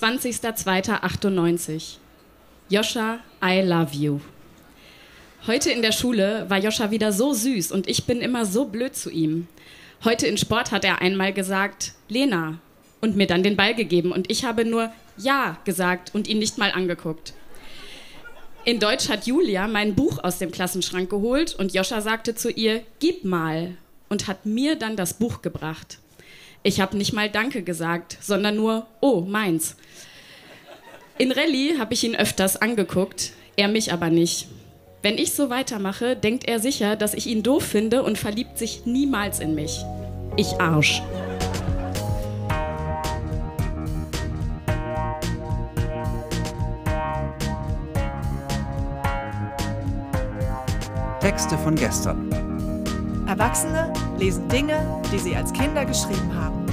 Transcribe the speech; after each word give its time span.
20.02.98. 0.00 1.96
Joscha, 2.68 3.20
I 3.42 3.60
love 3.62 3.96
you. 3.96 4.20
Heute 5.46 5.70
in 5.70 5.82
der 5.82 5.92
Schule 5.92 6.46
war 6.48 6.58
Joscha 6.58 6.90
wieder 6.90 7.12
so 7.12 7.32
süß 7.32 7.72
und 7.72 7.88
ich 7.88 8.04
bin 8.04 8.20
immer 8.20 8.46
so 8.46 8.66
blöd 8.66 8.94
zu 8.94 9.10
ihm. 9.10 9.48
Heute 10.04 10.26
in 10.26 10.36
Sport 10.36 10.70
hat 10.70 10.84
er 10.84 11.00
einmal 11.00 11.32
gesagt, 11.32 11.94
Lena, 12.08 12.58
und 13.00 13.16
mir 13.16 13.26
dann 13.26 13.42
den 13.42 13.56
Ball 13.56 13.74
gegeben 13.74 14.12
und 14.12 14.30
ich 14.30 14.44
habe 14.44 14.64
nur 14.64 14.92
Ja 15.16 15.58
gesagt 15.64 16.14
und 16.14 16.28
ihn 16.28 16.38
nicht 16.38 16.58
mal 16.58 16.70
angeguckt. 16.70 17.32
In 18.64 18.78
Deutsch 18.80 19.08
hat 19.08 19.26
Julia 19.26 19.66
mein 19.66 19.94
Buch 19.94 20.22
aus 20.22 20.38
dem 20.38 20.52
Klassenschrank 20.52 21.10
geholt 21.10 21.54
und 21.54 21.74
Joscha 21.74 22.00
sagte 22.00 22.34
zu 22.34 22.50
ihr, 22.50 22.82
gib 23.00 23.24
mal, 23.24 23.76
und 24.08 24.26
hat 24.26 24.46
mir 24.46 24.76
dann 24.76 24.96
das 24.96 25.14
Buch 25.14 25.42
gebracht. 25.42 25.98
Ich 26.62 26.80
habe 26.80 26.96
nicht 26.96 27.12
mal 27.12 27.30
Danke 27.30 27.62
gesagt, 27.62 28.18
sondern 28.20 28.56
nur, 28.56 28.86
oh, 29.00 29.20
meins. 29.20 29.76
In 31.16 31.32
Rallye 31.32 31.78
habe 31.78 31.94
ich 31.94 32.04
ihn 32.04 32.16
öfters 32.16 32.56
angeguckt, 32.56 33.32
er 33.56 33.68
mich 33.68 33.92
aber 33.92 34.10
nicht. 34.10 34.48
Wenn 35.02 35.18
ich 35.18 35.32
so 35.32 35.50
weitermache, 35.50 36.16
denkt 36.16 36.48
er 36.48 36.58
sicher, 36.58 36.96
dass 36.96 37.14
ich 37.14 37.26
ihn 37.28 37.42
doof 37.42 37.62
finde 37.64 38.02
und 38.02 38.18
verliebt 38.18 38.58
sich 38.58 38.84
niemals 38.84 39.38
in 39.38 39.54
mich. 39.54 39.84
Ich 40.36 40.60
Arsch. 40.60 41.02
Texte 51.20 51.58
von 51.58 51.74
gestern. 51.74 52.47
Erwachsene 53.38 53.92
lesen 54.18 54.48
Dinge, 54.48 55.00
die 55.12 55.18
sie 55.20 55.36
als 55.36 55.52
Kinder 55.52 55.84
geschrieben 55.84 56.34
haben. 56.34 56.66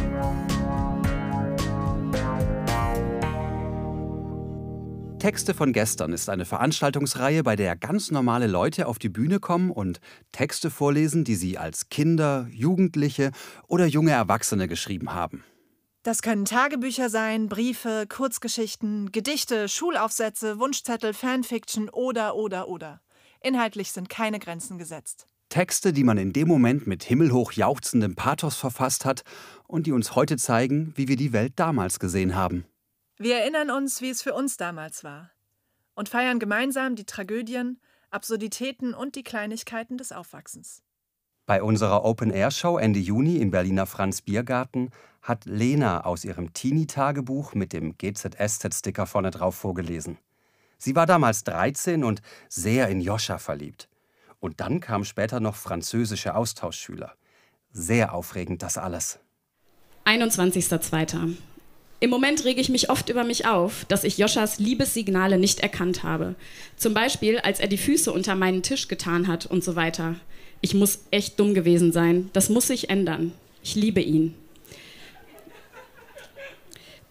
Texte 5.20 5.54
von 5.54 5.74
gestern 5.74 6.12
ist 6.12 6.28
eine 6.28 6.44
Veranstaltungsreihe, 6.44 7.44
bei 7.44 7.56
der 7.56 7.76
ganz 7.76 8.10
normale 8.10 8.48
Leute 8.48 8.88
auf 8.88 8.98
die 8.98 9.10
Bühne 9.10 9.40
kommen 9.40 9.70
und 9.70 10.00
Texte 10.32 10.72
vorlesen, 10.72 11.24
die 11.24 11.36
sie 11.36 11.60
als 11.60 11.90
Kinder, 11.90 12.48
Jugendliche 12.50 13.30
oder 13.68 13.86
junge 13.86 14.12
Erwachsene 14.12 14.68
geschrieben 14.68 15.14
haben. 15.14 15.44
Das 16.02 16.24
können 16.24 16.46
Tagebücher 16.46 17.12
sein, 17.12 17.48
Briefe, 17.48 18.08
Kurzgeschichten, 18.10 19.12
Gedichte, 19.12 19.70
Schulaufsätze, 19.70 20.58
Wunschzettel, 20.58 21.14
Fanfiction 21.14 21.90
oder 21.90 22.36
oder 22.36 22.68
oder. 22.68 23.02
Inhaltlich 23.44 23.92
sind 23.92 24.10
keine 24.10 24.40
Grenzen 24.40 24.80
gesetzt. 24.80 25.28
Texte, 25.56 25.94
die 25.94 26.04
man 26.04 26.18
in 26.18 26.34
dem 26.34 26.50
Moment 26.50 26.86
mit 26.86 27.06
himmelhoch 27.06 27.54
jauchzendem 27.54 28.14
Pathos 28.14 28.58
verfasst 28.58 29.06
hat 29.06 29.24
und 29.70 29.88
die 29.88 29.94
uns 29.94 30.14
heute 30.14 30.36
zeigen, 30.36 30.92
wie 30.98 31.08
wir 31.08 31.16
die 31.16 31.32
Welt 31.32 31.54
damals 31.56 31.98
gesehen 31.98 32.36
haben. 32.36 32.66
Wir 33.16 33.38
erinnern 33.38 33.72
uns, 33.72 34.02
wie 34.02 34.10
es 34.10 34.22
für 34.22 34.34
uns 34.34 34.58
damals 34.58 35.06
war 35.06 35.32
und 35.94 36.10
feiern 36.10 36.40
gemeinsam 36.40 36.98
die 36.98 37.06
Tragödien, 37.06 37.80
Absurditäten 38.10 38.94
und 38.94 39.16
die 39.16 39.24
Kleinigkeiten 39.24 39.98
des 39.98 40.12
Aufwachsens. 40.12 40.84
Bei 41.46 41.64
unserer 41.64 42.04
Open-Air-Show 42.04 42.78
Ende 42.78 43.00
Juni 43.00 43.38
im 43.38 43.52
Berliner 43.52 43.86
Franz 43.86 44.22
Biergarten 44.22 44.90
hat 45.22 45.46
Lena 45.46 46.04
aus 46.04 46.26
ihrem 46.26 46.52
Teenie-Tagebuch 46.52 47.54
mit 47.54 47.72
dem 47.72 47.98
GZSZ-Sticker 47.98 49.06
vorne 49.06 49.32
drauf 49.32 49.56
vorgelesen. 49.56 50.18
Sie 50.78 50.98
war 50.98 51.06
damals 51.06 51.46
13 51.46 52.04
und 52.04 52.22
sehr 52.50 52.90
in 52.90 53.00
Joscha 53.00 53.38
verliebt. 53.38 53.88
Und 54.46 54.60
dann 54.60 54.80
kamen 54.80 55.06
später 55.06 55.40
noch 55.40 55.56
französische 55.56 56.36
Austauschschüler. 56.36 57.16
Sehr 57.72 58.14
aufregend 58.14 58.62
das 58.62 58.78
alles. 58.78 59.18
21.02. 60.06 61.34
Im 62.00 62.10
Moment 62.12 62.46
rege 62.46 62.62
ich 62.62 62.70
mich 62.70 62.92
oft 62.92 63.10
über 63.10 63.24
mich 63.24 63.48
auf, 63.48 63.86
dass 63.86 64.04
ich 64.04 64.20
Joschas 64.20 64.60
Liebessignale 64.60 65.40
nicht 65.40 65.62
erkannt 65.62 66.04
habe. 66.04 66.36
Zum 66.78 66.94
Beispiel, 66.94 67.40
als 67.40 67.60
er 67.60 67.66
die 67.66 67.80
Füße 67.80 68.14
unter 68.14 68.36
meinen 68.36 68.62
Tisch 68.62 68.88
getan 68.88 69.26
hat 69.28 69.48
und 69.48 69.64
so 69.64 69.76
weiter. 69.76 70.14
Ich 70.62 70.76
muss 70.76 71.00
echt 71.10 71.40
dumm 71.40 71.56
gewesen 71.56 71.92
sein. 71.92 72.30
Das 72.34 72.50
muss 72.50 72.68
sich 72.68 72.92
ändern. 72.92 73.32
Ich 73.64 73.74
liebe 73.74 74.00
ihn. 74.00 74.36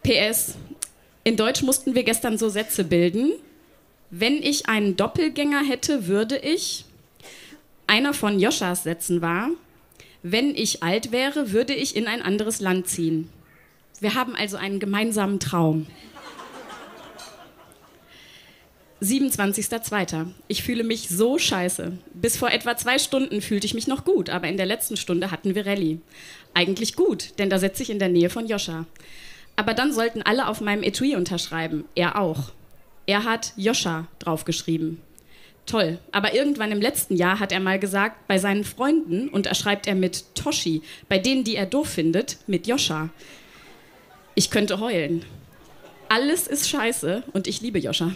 PS. 0.04 0.54
In 1.24 1.36
Deutsch 1.36 1.62
mussten 1.62 1.96
wir 1.96 2.04
gestern 2.04 2.38
so 2.38 2.48
Sätze 2.48 2.84
bilden, 2.84 3.32
wenn 4.10 4.34
ich 4.34 4.68
einen 4.68 4.94
Doppelgänger 4.94 5.64
hätte, 5.64 6.06
würde 6.06 6.38
ich. 6.38 6.84
Einer 7.86 8.14
von 8.14 8.38
Joschas 8.38 8.82
Sätzen 8.82 9.20
war, 9.20 9.50
wenn 10.22 10.54
ich 10.54 10.82
alt 10.82 11.12
wäre, 11.12 11.52
würde 11.52 11.74
ich 11.74 11.96
in 11.96 12.06
ein 12.06 12.22
anderes 12.22 12.60
Land 12.60 12.88
ziehen. 12.88 13.28
Wir 14.00 14.14
haben 14.14 14.34
also 14.34 14.56
einen 14.56 14.80
gemeinsamen 14.80 15.38
Traum. 15.38 15.86
27.02. 19.02 20.28
Ich 20.48 20.62
fühle 20.62 20.82
mich 20.82 21.10
so 21.10 21.38
scheiße. 21.38 21.98
Bis 22.14 22.38
vor 22.38 22.50
etwa 22.50 22.76
zwei 22.76 22.98
Stunden 22.98 23.42
fühlte 23.42 23.66
ich 23.66 23.74
mich 23.74 23.86
noch 23.86 24.04
gut, 24.04 24.30
aber 24.30 24.48
in 24.48 24.56
der 24.56 24.66
letzten 24.66 24.96
Stunde 24.96 25.30
hatten 25.30 25.54
wir 25.54 25.66
Rallye. 25.66 26.00
Eigentlich 26.54 26.96
gut, 26.96 27.38
denn 27.38 27.50
da 27.50 27.58
sitze 27.58 27.82
ich 27.82 27.90
in 27.90 27.98
der 27.98 28.08
Nähe 28.08 28.30
von 28.30 28.46
Joscha. 28.46 28.86
Aber 29.56 29.74
dann 29.74 29.92
sollten 29.92 30.22
alle 30.22 30.48
auf 30.48 30.60
meinem 30.60 30.82
Etui 30.82 31.16
unterschreiben. 31.16 31.84
Er 31.94 32.18
auch. 32.18 32.52
Er 33.06 33.24
hat 33.24 33.52
Joscha 33.56 34.08
draufgeschrieben. 34.20 35.00
Toll. 35.66 35.98
Aber 36.12 36.34
irgendwann 36.34 36.72
im 36.72 36.80
letzten 36.80 37.16
Jahr 37.16 37.40
hat 37.40 37.50
er 37.50 37.60
mal 37.60 37.78
gesagt, 37.78 38.26
bei 38.28 38.38
seinen 38.38 38.64
Freunden 38.64 39.28
unterschreibt 39.28 39.86
er 39.86 39.94
mit 39.94 40.34
Toshi, 40.34 40.82
bei 41.08 41.18
denen, 41.18 41.44
die 41.44 41.56
er 41.56 41.66
doof 41.66 41.88
findet, 41.88 42.38
mit 42.46 42.66
Joscha. 42.66 43.08
Ich 44.34 44.50
könnte 44.50 44.80
heulen. 44.80 45.24
Alles 46.08 46.46
ist 46.46 46.68
scheiße 46.68 47.22
und 47.32 47.46
ich 47.46 47.60
liebe 47.60 47.78
Joscha. 47.78 48.12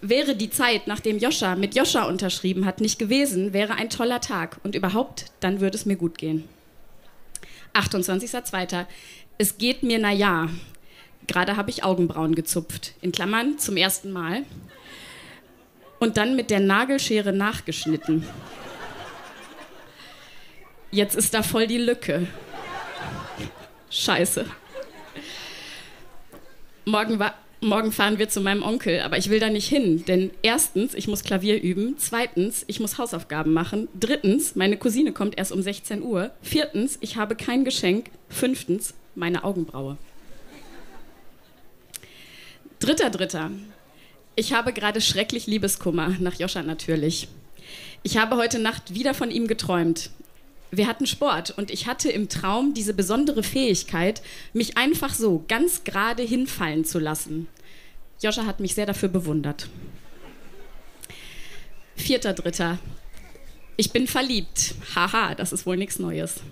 Wäre 0.00 0.36
die 0.36 0.50
Zeit, 0.50 0.86
nachdem 0.86 1.18
Joscha 1.18 1.56
mit 1.56 1.74
Joscha 1.74 2.04
unterschrieben 2.04 2.66
hat, 2.66 2.80
nicht 2.80 2.98
gewesen, 2.98 3.52
wäre 3.52 3.74
ein 3.74 3.90
toller 3.90 4.20
Tag 4.20 4.58
und 4.62 4.74
überhaupt, 4.74 5.26
dann 5.40 5.60
würde 5.60 5.76
es 5.76 5.86
mir 5.86 5.96
gut 5.96 6.18
gehen. 6.18 6.44
28.02. 7.74 8.86
Es 9.38 9.58
geht 9.58 9.82
mir 9.82 9.98
na 9.98 10.12
ja. 10.12 10.48
Gerade 11.26 11.56
habe 11.56 11.70
ich 11.70 11.84
Augenbrauen 11.84 12.34
gezupft. 12.34 12.94
In 13.00 13.12
Klammern 13.12 13.58
zum 13.58 13.76
ersten 13.76 14.10
Mal. 14.12 14.44
Und 15.98 16.16
dann 16.16 16.36
mit 16.36 16.50
der 16.50 16.60
Nagelschere 16.60 17.32
nachgeschnitten. 17.32 18.24
Jetzt 20.90 21.16
ist 21.16 21.34
da 21.34 21.42
voll 21.42 21.66
die 21.66 21.78
Lücke. 21.78 22.26
Scheiße. 23.90 24.46
Morgen, 26.84 27.22
morgen 27.60 27.92
fahren 27.92 28.18
wir 28.18 28.28
zu 28.28 28.40
meinem 28.40 28.62
Onkel, 28.62 29.00
aber 29.00 29.18
ich 29.18 29.28
will 29.28 29.40
da 29.40 29.50
nicht 29.50 29.68
hin, 29.68 30.04
denn 30.06 30.30
erstens, 30.42 30.94
ich 30.94 31.08
muss 31.08 31.24
Klavier 31.24 31.60
üben, 31.60 31.96
zweitens, 31.98 32.64
ich 32.66 32.80
muss 32.80 32.96
Hausaufgaben 32.96 33.52
machen, 33.52 33.88
drittens, 33.98 34.56
meine 34.56 34.78
Cousine 34.78 35.12
kommt 35.12 35.36
erst 35.36 35.52
um 35.52 35.60
16 35.60 36.02
Uhr, 36.02 36.30
viertens, 36.40 36.96
ich 37.02 37.16
habe 37.16 37.36
kein 37.36 37.64
Geschenk, 37.64 38.10
fünftens, 38.30 38.94
meine 39.14 39.44
Augenbraue. 39.44 39.98
Dritter, 42.78 43.10
dritter. 43.10 43.50
Ich 44.38 44.52
habe 44.52 44.72
gerade 44.72 45.00
schrecklich 45.00 45.48
Liebeskummer, 45.48 46.14
nach 46.20 46.38
Joscha 46.38 46.62
natürlich. 46.62 47.26
Ich 48.04 48.18
habe 48.18 48.36
heute 48.36 48.60
Nacht 48.60 48.94
wieder 48.94 49.12
von 49.12 49.32
ihm 49.32 49.48
geträumt. 49.48 50.10
Wir 50.70 50.86
hatten 50.86 51.08
Sport 51.08 51.50
und 51.58 51.72
ich 51.72 51.88
hatte 51.88 52.08
im 52.08 52.28
Traum 52.28 52.72
diese 52.72 52.94
besondere 52.94 53.42
Fähigkeit, 53.42 54.22
mich 54.52 54.76
einfach 54.76 55.12
so 55.12 55.44
ganz 55.48 55.82
gerade 55.82 56.22
hinfallen 56.22 56.84
zu 56.84 57.00
lassen. 57.00 57.48
Joscha 58.22 58.46
hat 58.46 58.60
mich 58.60 58.76
sehr 58.76 58.86
dafür 58.86 59.08
bewundert. 59.08 59.68
Vierter, 61.96 62.32
dritter. 62.32 62.78
Ich 63.76 63.90
bin 63.90 64.06
verliebt. 64.06 64.76
Haha, 64.94 65.34
das 65.34 65.52
ist 65.52 65.66
wohl 65.66 65.76
nichts 65.76 65.98
Neues. 65.98 66.42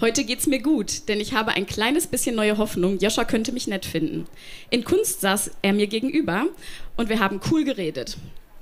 Heute 0.00 0.24
geht's 0.24 0.48
mir 0.48 0.60
gut, 0.60 1.08
denn 1.08 1.20
ich 1.20 1.34
habe 1.34 1.52
ein 1.52 1.66
kleines 1.66 2.08
bisschen 2.08 2.34
neue 2.34 2.58
Hoffnung, 2.58 2.98
Joscha 2.98 3.24
könnte 3.24 3.52
mich 3.52 3.68
nett 3.68 3.86
finden. 3.86 4.26
In 4.70 4.82
Kunst 4.82 5.20
saß 5.20 5.52
er 5.62 5.72
mir 5.72 5.86
gegenüber 5.86 6.46
und 6.96 7.08
wir 7.08 7.20
haben 7.20 7.40
cool 7.50 7.64
geredet. 7.64 8.16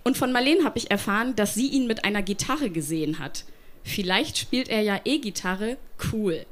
Und 0.05 0.19
von 0.19 0.31
Marlene 0.31 0.64
habe 0.64 0.79
ich 0.79 0.90
erfahren, 0.90 1.34
dass 1.34 1.55
sie 1.55 1.69
ihn 1.69 1.87
mit 1.87 2.05
einer 2.05 2.23
Gitarre 2.23 2.69
gesehen 2.69 3.19
hat. 3.19 3.44
Vielleicht 3.82 4.37
spielt 4.37 4.69
er 4.69 4.82
ja 4.82 5.00
E-Gitarre, 5.05 5.79
cool. 6.12 6.44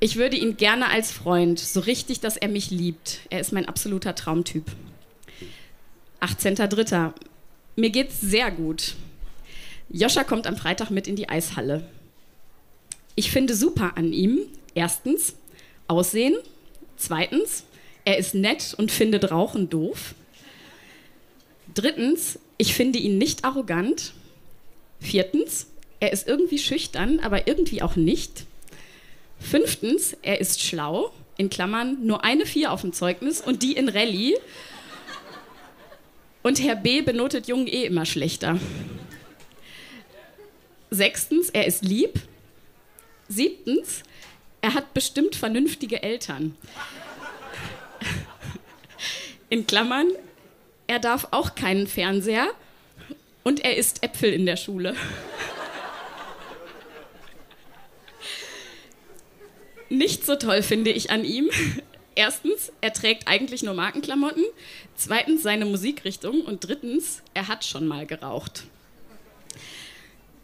Ich 0.00 0.16
würde 0.16 0.36
ihn 0.36 0.56
gerne 0.56 0.90
als 0.90 1.12
Freund, 1.12 1.58
so 1.60 1.80
richtig, 1.80 2.20
dass 2.20 2.36
er 2.36 2.48
mich 2.48 2.70
liebt. 2.70 3.20
Er 3.30 3.40
ist 3.40 3.52
mein 3.52 3.66
absoluter 3.66 4.14
Traumtyp. 4.14 4.64
18.03. 6.20 7.12
Mir 7.76 7.90
geht's 7.90 8.20
sehr 8.20 8.50
gut. 8.50 8.96
Joscha 9.88 10.24
kommt 10.24 10.46
am 10.48 10.56
Freitag 10.56 10.90
mit 10.90 11.06
in 11.06 11.14
die 11.14 11.28
Eishalle. 11.28 11.88
Ich 13.16 13.30
finde 13.30 13.56
super 13.56 13.96
an 13.96 14.12
ihm, 14.12 14.40
erstens, 14.74 15.34
Aussehen, 15.88 16.36
zweitens, 16.96 17.64
er 18.04 18.18
ist 18.18 18.34
nett 18.34 18.74
und 18.76 18.92
findet 18.92 19.30
Rauchen 19.30 19.70
doof. 19.70 20.14
Drittens, 21.74 22.38
ich 22.58 22.74
finde 22.74 22.98
ihn 22.98 23.18
nicht 23.18 23.44
arrogant. 23.44 24.12
Viertens, 25.00 25.66
er 25.98 26.12
ist 26.12 26.28
irgendwie 26.28 26.58
schüchtern, 26.58 27.18
aber 27.20 27.48
irgendwie 27.48 27.82
auch 27.82 27.96
nicht. 27.96 28.44
Fünftens, 29.40 30.16
er 30.22 30.40
ist 30.40 30.62
schlau. 30.62 31.12
in 31.38 31.50
Klammern 31.50 31.98
nur 32.06 32.24
eine 32.24 32.46
4 32.46 32.72
auf 32.72 32.80
dem 32.80 32.92
Zeugnis 32.92 33.40
und 33.40 33.62
die 33.62 33.76
in 33.76 33.88
Rallye. 33.88 34.36
Und 36.42 36.62
Herr 36.62 36.76
B 36.76 37.02
benotet 37.02 37.48
Jungen 37.48 37.66
eh 37.66 37.84
immer 37.84 38.06
schlechter. 38.06 38.58
Sechstens, 40.90 41.50
er 41.50 41.66
ist 41.66 41.84
lieb. 41.84 42.20
Siebtens, 43.28 44.02
er 44.60 44.74
hat 44.74 44.94
bestimmt 44.94 45.36
vernünftige 45.36 46.02
Eltern. 46.02 46.56
In 49.48 49.66
Klammern, 49.66 50.08
er 50.86 50.98
darf 50.98 51.28
auch 51.30 51.54
keinen 51.54 51.86
Fernseher 51.86 52.48
und 53.44 53.64
er 53.64 53.76
isst 53.76 54.02
Äpfel 54.02 54.32
in 54.32 54.46
der 54.46 54.56
Schule. 54.56 54.96
Nicht 59.88 60.26
so 60.26 60.34
toll 60.34 60.62
finde 60.62 60.90
ich 60.90 61.10
an 61.10 61.24
ihm. 61.24 61.48
Erstens, 62.16 62.72
er 62.80 62.92
trägt 62.92 63.28
eigentlich 63.28 63.62
nur 63.62 63.74
Markenklamotten. 63.74 64.44
Zweitens, 64.96 65.42
seine 65.42 65.64
Musikrichtung. 65.64 66.40
Und 66.40 66.66
drittens, 66.66 67.22
er 67.34 67.46
hat 67.46 67.64
schon 67.64 67.86
mal 67.86 68.06
geraucht. 68.06 68.64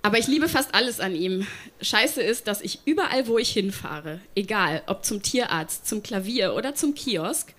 Aber 0.03 0.19
ich 0.19 0.27
liebe 0.27 0.49
fast 0.49 0.75
alles 0.75 0.99
an 0.99 1.15
ihm. 1.15 1.47
Scheiße 1.81 2.21
ist, 2.21 2.49
dass 2.49 2.61
ich 2.61 2.81
überall, 2.85 3.29
wo 3.29 3.39
ich 3.39 3.51
hinfahre, 3.51 4.21
egal 4.35 4.83
ob 4.87 5.05
zum 5.05 5.23
Tierarzt, 5.23 5.87
zum 5.87 6.03
Klavier 6.03 6.55
oder 6.55 6.75
zum 6.75 6.95
Kiosk, 6.95 7.55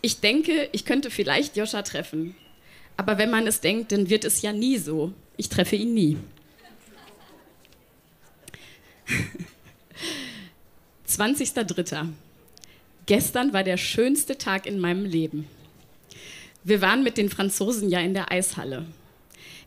ich 0.00 0.20
denke, 0.20 0.68
ich 0.72 0.84
könnte 0.84 1.10
vielleicht 1.10 1.56
Joscha 1.56 1.82
treffen. 1.82 2.36
Aber 2.96 3.18
wenn 3.18 3.30
man 3.30 3.46
es 3.46 3.60
denkt, 3.60 3.90
dann 3.92 4.08
wird 4.10 4.24
es 4.24 4.42
ja 4.42 4.52
nie 4.52 4.78
so. 4.78 5.12
Ich 5.36 5.48
treffe 5.48 5.76
ihn 5.76 5.94
nie. 5.94 6.18
20.03. 11.08 12.08
Gestern 13.06 13.52
war 13.52 13.64
der 13.64 13.76
schönste 13.76 14.38
Tag 14.38 14.66
in 14.66 14.78
meinem 14.78 15.04
Leben. 15.04 15.48
Wir 16.64 16.80
waren 16.80 17.02
mit 17.02 17.16
den 17.16 17.28
Franzosen 17.28 17.88
ja 17.88 17.98
in 18.00 18.14
der 18.14 18.30
Eishalle. 18.30 18.86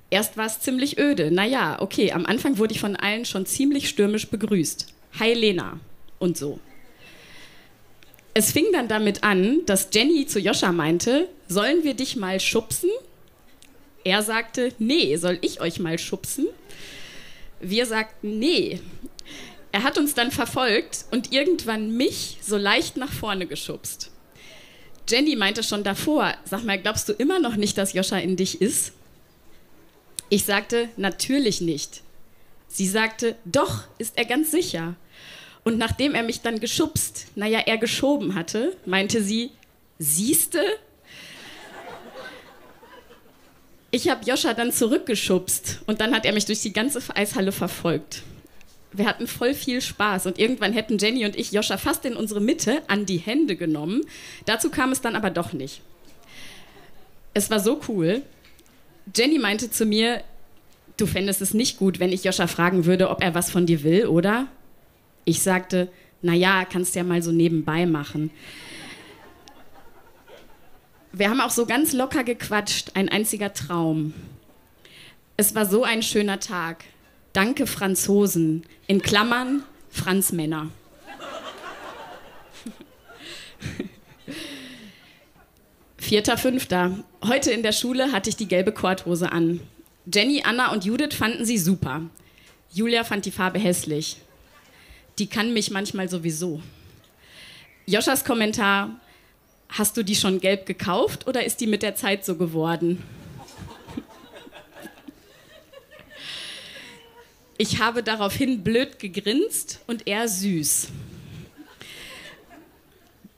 Erst 0.09 0.37
war 0.37 0.45
es 0.45 0.59
ziemlich 0.59 0.97
öde. 0.97 1.31
Naja, 1.31 1.81
okay, 1.81 2.11
am 2.11 2.25
Anfang 2.25 2.57
wurde 2.57 2.73
ich 2.73 2.79
von 2.79 2.95
allen 2.95 3.25
schon 3.25 3.45
ziemlich 3.45 3.89
stürmisch 3.89 4.27
begrüßt. 4.27 4.87
Hi 5.19 5.33
Lena 5.33 5.79
und 6.19 6.37
so. 6.37 6.59
Es 8.33 8.51
fing 8.51 8.65
dann 8.73 8.87
damit 8.87 9.23
an, 9.23 9.61
dass 9.65 9.89
Jenny 9.93 10.27
zu 10.27 10.39
Joscha 10.39 10.71
meinte, 10.71 11.29
sollen 11.47 11.83
wir 11.83 11.93
dich 11.93 12.17
mal 12.17 12.39
schubsen? 12.39 12.89
Er 14.03 14.21
sagte, 14.21 14.73
nee, 14.77 15.15
soll 15.15 15.39
ich 15.41 15.61
euch 15.61 15.79
mal 15.79 15.97
schubsen? 15.97 16.45
Wir 17.59 17.85
sagten, 17.85 18.37
nee. 18.37 18.79
Er 19.71 19.83
hat 19.83 19.97
uns 19.97 20.13
dann 20.13 20.31
verfolgt 20.31 21.05
und 21.11 21.33
irgendwann 21.33 21.95
mich 21.95 22.37
so 22.41 22.57
leicht 22.57 22.97
nach 22.97 23.11
vorne 23.11 23.47
geschubst. 23.47 24.11
Jenny 25.09 25.35
meinte 25.35 25.63
schon 25.63 25.83
davor, 25.83 26.33
sag 26.43 26.63
mal, 26.63 26.79
glaubst 26.79 27.09
du 27.09 27.13
immer 27.13 27.39
noch 27.39 27.55
nicht, 27.55 27.77
dass 27.77 27.93
Joscha 27.93 28.17
in 28.17 28.35
dich 28.35 28.61
ist? 28.61 28.93
Ich 30.35 30.43
sagte, 30.43 30.89
natürlich 30.97 31.61
nicht. 31.61 32.01
Sie 32.67 32.87
sagte, 32.87 33.37
doch, 33.45 33.85
ist 33.99 34.17
er 34.17 34.25
ganz 34.25 34.51
sicher. 34.51 34.95
Und 35.63 35.77
nachdem 35.77 36.13
er 36.13 36.23
mich 36.23 36.41
dann 36.41 36.59
geschubst, 36.59 37.27
naja, 37.35 37.59
er 37.65 37.77
geschoben 37.77 38.35
hatte, 38.35 38.75
meinte 38.85 39.23
sie, 39.23 39.51
siehste? 39.97 40.61
Ich 43.91 44.09
habe 44.09 44.25
Joscha 44.25 44.53
dann 44.53 44.73
zurückgeschubst 44.73 45.83
und 45.85 46.01
dann 46.01 46.13
hat 46.13 46.25
er 46.25 46.33
mich 46.33 46.43
durch 46.43 46.59
die 46.59 46.73
ganze 46.73 47.01
Eishalle 47.15 47.53
verfolgt. 47.53 48.23
Wir 48.91 49.05
hatten 49.05 49.27
voll 49.27 49.53
viel 49.53 49.79
Spaß 49.79 50.25
und 50.25 50.37
irgendwann 50.37 50.73
hätten 50.73 50.97
Jenny 50.97 51.23
und 51.23 51.37
ich 51.37 51.53
Joscha 51.53 51.77
fast 51.77 52.03
in 52.03 52.17
unsere 52.17 52.41
Mitte 52.41 52.81
an 52.87 53.05
die 53.05 53.19
Hände 53.19 53.55
genommen. 53.55 54.01
Dazu 54.43 54.69
kam 54.69 54.91
es 54.91 54.99
dann 54.99 55.15
aber 55.15 55.29
doch 55.29 55.53
nicht. 55.53 55.79
Es 57.33 57.49
war 57.49 57.61
so 57.61 57.79
cool, 57.87 58.21
Jenny 59.13 59.39
meinte 59.39 59.69
zu 59.69 59.85
mir, 59.85 60.23
du 60.97 61.05
fändest 61.05 61.41
es 61.41 61.53
nicht 61.53 61.77
gut, 61.77 61.99
wenn 61.99 62.11
ich 62.11 62.23
Joscha 62.23 62.47
fragen 62.47 62.85
würde, 62.85 63.09
ob 63.09 63.21
er 63.21 63.35
was 63.35 63.51
von 63.51 63.65
dir 63.65 63.83
will, 63.83 64.07
oder? 64.07 64.47
Ich 65.25 65.41
sagte, 65.41 65.89
naja, 66.21 66.65
kannst 66.65 66.95
ja 66.95 67.03
mal 67.03 67.21
so 67.21 67.31
nebenbei 67.31 67.85
machen. 67.85 68.31
Wir 71.11 71.29
haben 71.29 71.39
auch 71.39 71.51
so 71.51 71.65
ganz 71.65 71.93
locker 71.93 72.23
gequatscht, 72.23 72.91
ein 72.95 73.09
einziger 73.09 73.53
Traum. 73.53 74.13
Es 75.37 75.55
war 75.55 75.65
so 75.65 75.83
ein 75.83 76.03
schöner 76.03 76.39
Tag. 76.39 76.83
Danke 77.33 77.67
Franzosen, 77.67 78.63
in 78.87 79.01
Klammern 79.01 79.63
Franz 79.89 80.31
Vierter, 86.05 86.37
fünfter. 86.37 86.99
Heute 87.23 87.49
in 87.49 87.63
der 87.63 87.71
Schule 87.71 88.11
hatte 88.11 88.29
ich 88.29 88.35
die 88.35 88.47
gelbe 88.47 88.71
Korthose 88.71 89.31
an. 89.31 89.59
Jenny, 90.05 90.43
Anna 90.45 90.71
und 90.71 90.85
Judith 90.85 91.15
fanden 91.15 91.45
sie 91.45 91.57
super. 91.57 92.03
Julia 92.71 93.03
fand 93.03 93.25
die 93.25 93.31
Farbe 93.31 93.57
hässlich. 93.57 94.17
Die 95.17 95.25
kann 95.25 95.51
mich 95.51 95.71
manchmal 95.71 96.07
sowieso. 96.07 96.61
Joschas 97.87 98.23
Kommentar: 98.23 98.91
Hast 99.67 99.97
du 99.97 100.03
die 100.03 100.15
schon 100.15 100.39
gelb 100.39 100.67
gekauft 100.67 101.25
oder 101.27 101.43
ist 101.43 101.59
die 101.59 101.65
mit 101.65 101.81
der 101.81 101.95
Zeit 101.95 102.23
so 102.23 102.35
geworden? 102.35 103.01
Ich 107.57 107.81
habe 107.81 108.03
daraufhin 108.03 108.63
blöd 108.63 108.99
gegrinst 108.99 109.79
und 109.87 110.05
er 110.05 110.27
süß. 110.27 110.89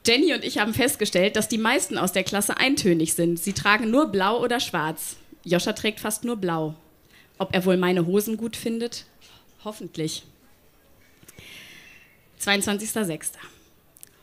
Jenny 0.07 0.33
und 0.33 0.43
ich 0.43 0.57
haben 0.57 0.73
festgestellt, 0.73 1.35
dass 1.35 1.49
die 1.49 1.57
meisten 1.57 1.97
aus 1.97 2.13
der 2.13 2.23
Klasse 2.23 2.57
eintönig 2.57 3.13
sind. 3.13 3.39
Sie 3.39 3.51
tragen 3.51 3.91
nur 3.91 4.07
blau 4.07 4.41
oder 4.41 4.61
schwarz. 4.61 5.17
Joscha 5.43 5.73
trägt 5.73 5.99
fast 5.99 6.23
nur 6.23 6.37
blau. 6.37 6.75
Ob 7.37 7.53
er 7.53 7.65
wohl 7.65 7.75
meine 7.75 8.05
Hosen 8.05 8.37
gut 8.37 8.55
findet? 8.55 9.05
Hoffentlich. 9.65 10.23
22.06. 12.41 13.31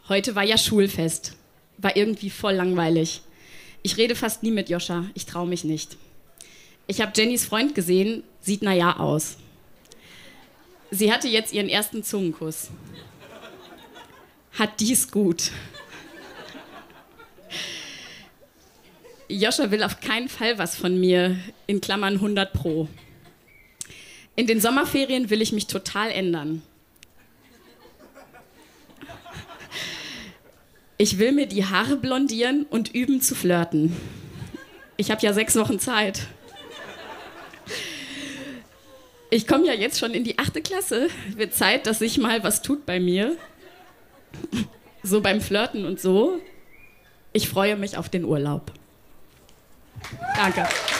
Heute 0.08 0.34
war 0.34 0.42
ja 0.42 0.56
Schulfest. 0.56 1.34
War 1.78 1.96
irgendwie 1.96 2.30
voll 2.30 2.54
langweilig. 2.54 3.20
Ich 3.82 3.98
rede 3.98 4.16
fast 4.16 4.42
nie 4.42 4.50
mit 4.50 4.70
Joscha. 4.70 5.04
Ich 5.14 5.26
traue 5.26 5.46
mich 5.46 5.64
nicht. 5.64 5.98
Ich 6.86 7.02
habe 7.02 7.12
Jennys 7.14 7.44
Freund 7.44 7.74
gesehen. 7.74 8.22
Sieht 8.40 8.62
naja 8.62 8.98
aus. 8.98 9.36
Sie 10.90 11.12
hatte 11.12 11.28
jetzt 11.28 11.52
ihren 11.52 11.68
ersten 11.68 12.02
Zungenkuss. 12.02 12.68
Hat 14.52 14.80
dies 14.80 15.10
gut. 15.10 15.50
Joscha 19.28 19.70
will 19.70 19.82
auf 19.82 20.00
keinen 20.00 20.28
Fall 20.28 20.58
was 20.58 20.76
von 20.76 20.98
mir, 20.98 21.36
in 21.66 21.80
Klammern 21.80 22.14
100 22.14 22.52
Pro. 22.52 22.88
In 24.36 24.46
den 24.46 24.60
Sommerferien 24.60 25.30
will 25.30 25.40
ich 25.40 25.52
mich 25.52 25.66
total 25.66 26.10
ändern. 26.10 26.62
Ich 30.96 31.18
will 31.18 31.32
mir 31.32 31.46
die 31.46 31.64
Haare 31.64 31.96
blondieren 31.96 32.66
und 32.70 32.94
üben 32.94 33.20
zu 33.20 33.34
flirten. 33.34 33.96
Ich 34.96 35.10
habe 35.10 35.22
ja 35.22 35.32
sechs 35.32 35.56
Wochen 35.56 35.78
Zeit. 35.78 36.26
Ich 39.30 39.48
komme 39.48 39.66
ja 39.66 39.72
jetzt 39.72 39.98
schon 39.98 40.14
in 40.14 40.22
die 40.22 40.38
achte 40.38 40.62
Klasse. 40.62 41.08
Wird 41.36 41.54
Zeit, 41.54 41.86
dass 41.86 41.98
sich 41.98 42.18
mal 42.18 42.44
was 42.44 42.62
tut 42.62 42.86
bei 42.86 43.00
mir. 43.00 43.36
So 45.02 45.20
beim 45.20 45.40
Flirten 45.40 45.84
und 45.84 46.00
so. 46.00 46.40
Ich 47.32 47.48
freue 47.48 47.76
mich 47.76 47.96
auf 47.96 48.08
den 48.08 48.24
Urlaub. 48.24 48.72
Danke. 50.36 50.93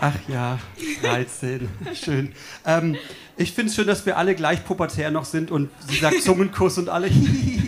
Ach 0.00 0.14
ja, 0.28 0.58
13. 1.02 1.68
Schön. 1.94 2.32
Ähm, 2.64 2.96
ich 3.36 3.52
finde 3.52 3.70
es 3.70 3.76
schön, 3.76 3.86
dass 3.86 4.04
wir 4.06 4.16
alle 4.16 4.34
gleich 4.34 4.64
pubertär 4.64 5.10
noch 5.10 5.24
sind 5.24 5.50
und 5.50 5.70
sie 5.88 5.98
sagt 5.98 6.22
Zungenkuss 6.22 6.78
und 6.78 6.88
alle 6.88 7.10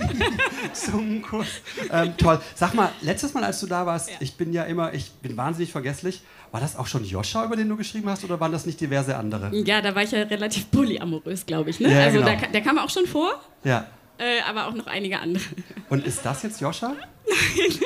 Zungenkuss. 0.73 1.47
Ähm, 1.91 2.17
toll. 2.17 2.41
Sag 2.55 2.75
mal, 2.75 2.91
letztes 3.01 3.35
Mal, 3.35 3.45
als 3.45 3.61
du 3.61 3.67
da 3.67 3.87
warst, 3.87 4.11
ja. 4.11 4.17
ich 4.21 4.37
bin 4.37 4.53
ja 4.53 4.65
immer, 4.65 4.93
ich 4.95 5.11
bin 5.13 5.37
wahnsinnig 5.37 5.73
vergesslich. 5.73 6.23
War 6.51 6.61
das 6.61 6.77
auch 6.77 6.87
schon 6.87 7.05
Joscha, 7.05 7.45
über 7.45 7.57
den 7.57 7.69
du 7.69 7.77
geschrieben 7.77 8.09
hast, 8.09 8.25
oder 8.25 8.41
waren 8.41 8.53
das 8.53 8.65
nicht 8.65 8.81
diverse 8.81 9.17
andere? 9.17 9.55
Ja, 9.55 9.83
da 9.83 9.95
war 9.95 10.03
ich 10.03 10.13
ja 10.13 10.23
relativ 10.23 10.71
polyamorös, 10.71 11.45
glaube 11.45 11.71
ich. 11.71 11.81
Ne? 11.81 11.93
Ja, 11.93 12.05
also 12.05 12.19
genau. 12.21 12.31
der, 12.31 12.49
der, 12.49 12.61
kam 12.63 12.79
auch 12.79 12.91
schon 12.91 13.07
vor. 13.07 13.43
Ja. 13.65 13.87
Äh, 14.19 14.41
aber 14.49 14.67
auch 14.67 14.75
noch 14.75 14.87
einige 14.87 15.21
andere. 15.21 15.45
Und 15.91 16.07
ist 16.07 16.25
das 16.25 16.43
jetzt 16.43 16.61
Joscha? 16.61 16.89
Nein. 16.89 17.79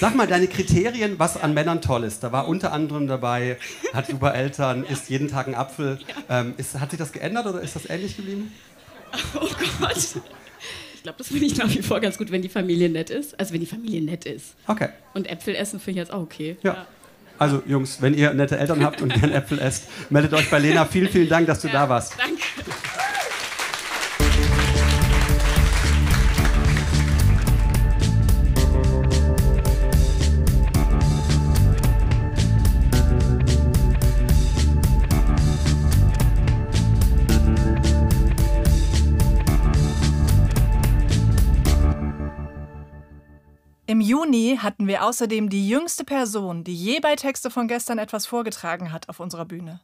Sag 0.00 0.14
mal, 0.14 0.26
deine 0.26 0.46
Kriterien, 0.46 1.18
was 1.18 1.36
an 1.36 1.54
Männern 1.54 1.80
toll 1.80 2.04
ist. 2.04 2.22
Da 2.22 2.32
war 2.32 2.48
unter 2.48 2.72
anderem 2.72 3.06
dabei, 3.06 3.58
hat 3.92 4.08
super 4.08 4.34
Eltern, 4.34 4.84
isst 4.84 5.10
jeden 5.10 5.28
Tag 5.28 5.46
einen 5.46 5.54
Apfel. 5.54 5.98
Ähm, 6.28 6.54
ist, 6.56 6.78
hat 6.78 6.90
sich 6.90 6.98
das 6.98 7.12
geändert 7.12 7.46
oder 7.46 7.60
ist 7.60 7.76
das 7.76 7.88
ähnlich 7.88 8.16
geblieben? 8.16 8.52
Oh 9.34 9.48
Gott. 9.80 10.16
Ich 10.94 11.02
glaube, 11.02 11.18
das 11.18 11.28
finde 11.28 11.44
ich 11.44 11.56
nach 11.56 11.68
wie 11.68 11.82
vor 11.82 12.00
ganz 12.00 12.16
gut, 12.16 12.30
wenn 12.30 12.42
die 12.42 12.48
Familie 12.48 12.88
nett 12.88 13.10
ist. 13.10 13.38
Also 13.38 13.52
wenn 13.52 13.60
die 13.60 13.66
Familie 13.66 14.00
nett 14.02 14.24
ist. 14.24 14.54
Okay. 14.66 14.88
Und 15.14 15.28
Äpfel 15.28 15.54
essen 15.54 15.80
finde 15.80 16.00
ich 16.00 16.06
jetzt 16.06 16.12
auch 16.12 16.22
okay. 16.22 16.56
Ja. 16.62 16.74
ja. 16.74 16.86
Also 17.38 17.62
Jungs, 17.66 18.00
wenn 18.00 18.14
ihr 18.14 18.32
nette 18.34 18.56
Eltern 18.56 18.84
habt 18.84 19.02
und 19.02 19.12
gern 19.12 19.32
Äpfel 19.32 19.58
esst, 19.58 19.88
meldet 20.10 20.32
euch 20.32 20.48
bei 20.48 20.60
Lena. 20.60 20.84
Vielen, 20.84 21.08
vielen 21.08 21.28
Dank, 21.28 21.48
dass 21.48 21.60
du 21.60 21.66
ja, 21.66 21.72
da 21.72 21.88
warst. 21.88 22.14
Danke. 22.18 22.42
Juni 44.02 44.58
hatten 44.60 44.88
wir 44.88 45.04
außerdem 45.04 45.48
die 45.48 45.68
jüngste 45.68 46.04
Person, 46.04 46.64
die 46.64 46.74
je 46.74 46.98
bei 46.98 47.14
Texte 47.14 47.50
von 47.50 47.68
gestern 47.68 47.98
etwas 47.98 48.26
vorgetragen 48.26 48.90
hat, 48.90 49.08
auf 49.08 49.20
unserer 49.20 49.44
Bühne. 49.44 49.80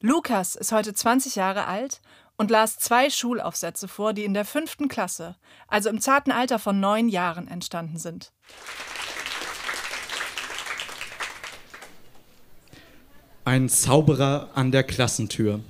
Lukas 0.00 0.54
ist 0.54 0.70
heute 0.70 0.92
20 0.92 1.36
Jahre 1.36 1.66
alt 1.66 2.02
und 2.36 2.50
las 2.50 2.76
zwei 2.76 3.08
Schulaufsätze 3.08 3.88
vor, 3.88 4.12
die 4.12 4.24
in 4.24 4.34
der 4.34 4.44
fünften 4.44 4.88
Klasse, 4.88 5.36
also 5.66 5.88
im 5.88 6.00
zarten 6.00 6.30
Alter 6.30 6.58
von 6.58 6.78
neun 6.78 7.08
Jahren, 7.08 7.48
entstanden 7.48 7.96
sind. 7.96 8.32
Ein 13.44 13.68
Zauberer 13.68 14.50
an 14.54 14.72
der 14.72 14.84
Klassentür. 14.84 15.60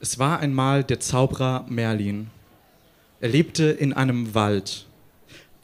Es 0.00 0.18
war 0.18 0.40
einmal 0.40 0.82
der 0.82 0.98
Zauberer 0.98 1.64
Merlin. 1.68 2.30
Er 3.20 3.28
lebte 3.28 3.70
in 3.70 3.92
einem 3.92 4.34
Wald. 4.34 4.86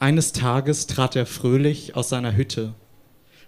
Eines 0.01 0.33
Tages 0.33 0.87
trat 0.87 1.15
er 1.15 1.27
fröhlich 1.27 1.95
aus 1.95 2.09
seiner 2.09 2.35
Hütte. 2.35 2.73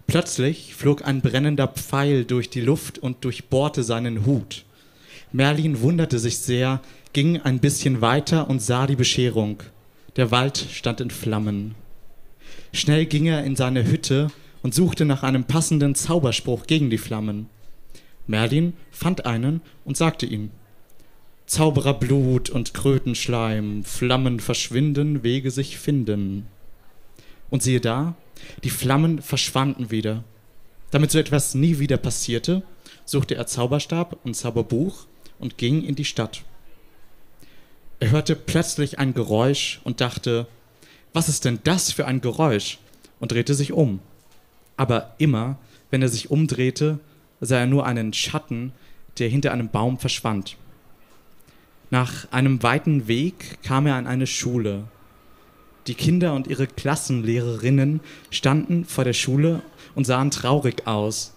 Plötzlich 0.06 0.76
flog 0.76 1.04
ein 1.04 1.22
brennender 1.22 1.68
Pfeil 1.68 2.26
durch 2.26 2.52
die 2.52 2.62
Luft 2.62 3.00
und 3.00 3.26
durchbohrte 3.26 3.82
seinen 3.82 4.28
Hut. 4.28 4.64
Merlin 5.32 5.82
wunderte 5.82 6.20
sich 6.20 6.38
sehr, 6.38 6.80
ging 7.12 7.42
ein 7.42 7.58
bisschen 7.58 8.02
weiter 8.02 8.52
und 8.52 8.62
sah 8.62 8.86
die 8.86 8.96
Bescherung. 8.96 9.64
Der 10.16 10.30
Wald 10.30 10.64
stand 10.72 11.02
in 11.02 11.10
Flammen. 11.10 11.74
Schnell 12.72 13.08
ging 13.08 13.26
er 13.26 13.44
in 13.44 13.56
seine 13.56 13.88
Hütte 13.88 14.28
und 14.62 14.76
suchte 14.76 15.06
nach 15.06 15.24
einem 15.24 15.46
passenden 15.46 15.96
Zauberspruch 15.96 16.68
gegen 16.68 16.92
die 16.92 17.00
Flammen. 17.00 17.50
Merlin 18.28 18.74
fand 18.92 19.26
einen 19.26 19.62
und 19.86 19.98
sagte 19.98 20.28
ihm 20.28 20.52
Zaubererblut 21.54 22.50
und 22.50 22.74
Krötenschleim, 22.74 23.84
Flammen 23.84 24.40
verschwinden, 24.40 25.22
Wege 25.22 25.52
sich 25.52 25.78
finden. 25.78 26.48
Und 27.52 27.62
siehe 27.62 27.80
da, 27.80 28.16
die 28.64 28.72
Flammen 28.72 29.22
verschwanden 29.22 29.92
wieder. 29.92 30.24
Damit 30.90 31.12
so 31.12 31.20
etwas 31.20 31.54
nie 31.54 31.78
wieder 31.78 31.98
passierte, 31.98 32.64
suchte 33.06 33.36
er 33.36 33.46
Zauberstab 33.46 34.18
und 34.24 34.36
Zauberbuch 34.36 35.06
und 35.38 35.60
ging 35.60 35.84
in 35.84 35.94
die 35.94 36.06
Stadt. 36.06 36.44
Er 38.00 38.10
hörte 38.10 38.36
plötzlich 38.36 38.98
ein 38.98 39.14
Geräusch 39.14 39.80
und 39.84 40.02
dachte, 40.02 40.48
was 41.14 41.30
ist 41.30 41.46
denn 41.46 41.60
das 41.64 41.92
für 41.92 42.08
ein 42.08 42.20
Geräusch? 42.20 42.80
und 43.20 43.32
drehte 43.32 43.54
sich 43.54 43.72
um. 43.72 44.02
Aber 44.76 45.16
immer, 45.18 45.58
wenn 45.92 46.02
er 46.02 46.10
sich 46.10 46.30
umdrehte, 46.30 47.00
sah 47.40 47.60
er 47.60 47.68
nur 47.68 47.86
einen 47.86 48.12
Schatten, 48.12 48.74
der 49.18 49.30
hinter 49.30 49.54
einem 49.54 49.70
Baum 49.70 49.98
verschwand. 49.98 50.58
Nach 51.94 52.32
einem 52.32 52.64
weiten 52.64 53.08
Weg 53.08 53.62
kam 53.62 53.86
er 53.86 53.94
an 53.94 54.08
eine 54.08 54.26
Schule. 54.26 54.86
Die 55.86 55.94
Kinder 55.94 56.34
und 56.34 56.48
ihre 56.48 56.66
Klassenlehrerinnen 56.66 58.00
standen 58.32 58.84
vor 58.84 59.04
der 59.04 59.14
Schule 59.14 59.62
und 59.94 60.06
sahen 60.06 60.32
traurig 60.32 60.88
aus. 60.88 61.36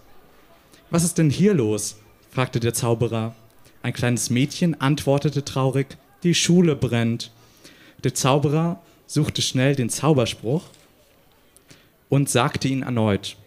Was 0.89 1.03
ist 1.03 1.19
denn 1.19 1.29
hier 1.29 1.53
los? 1.53 1.97
fragte 2.31 2.59
der 2.59 2.73
Zauberer. 2.73 3.35
Ein 3.83 3.93
kleines 3.93 4.31
Mädchen 4.31 4.81
antwortete 4.81 5.45
traurig, 5.45 5.95
die 6.23 6.33
Schule 6.33 6.75
brennt. 6.75 7.31
Der 8.03 8.15
Zauberer 8.15 8.81
suchte 9.05 9.43
schnell 9.43 9.75
den 9.75 9.91
Zauberspruch 9.91 10.63
und 12.09 12.31
sagte 12.31 12.67
ihn 12.67 12.81
erneut. 12.81 13.37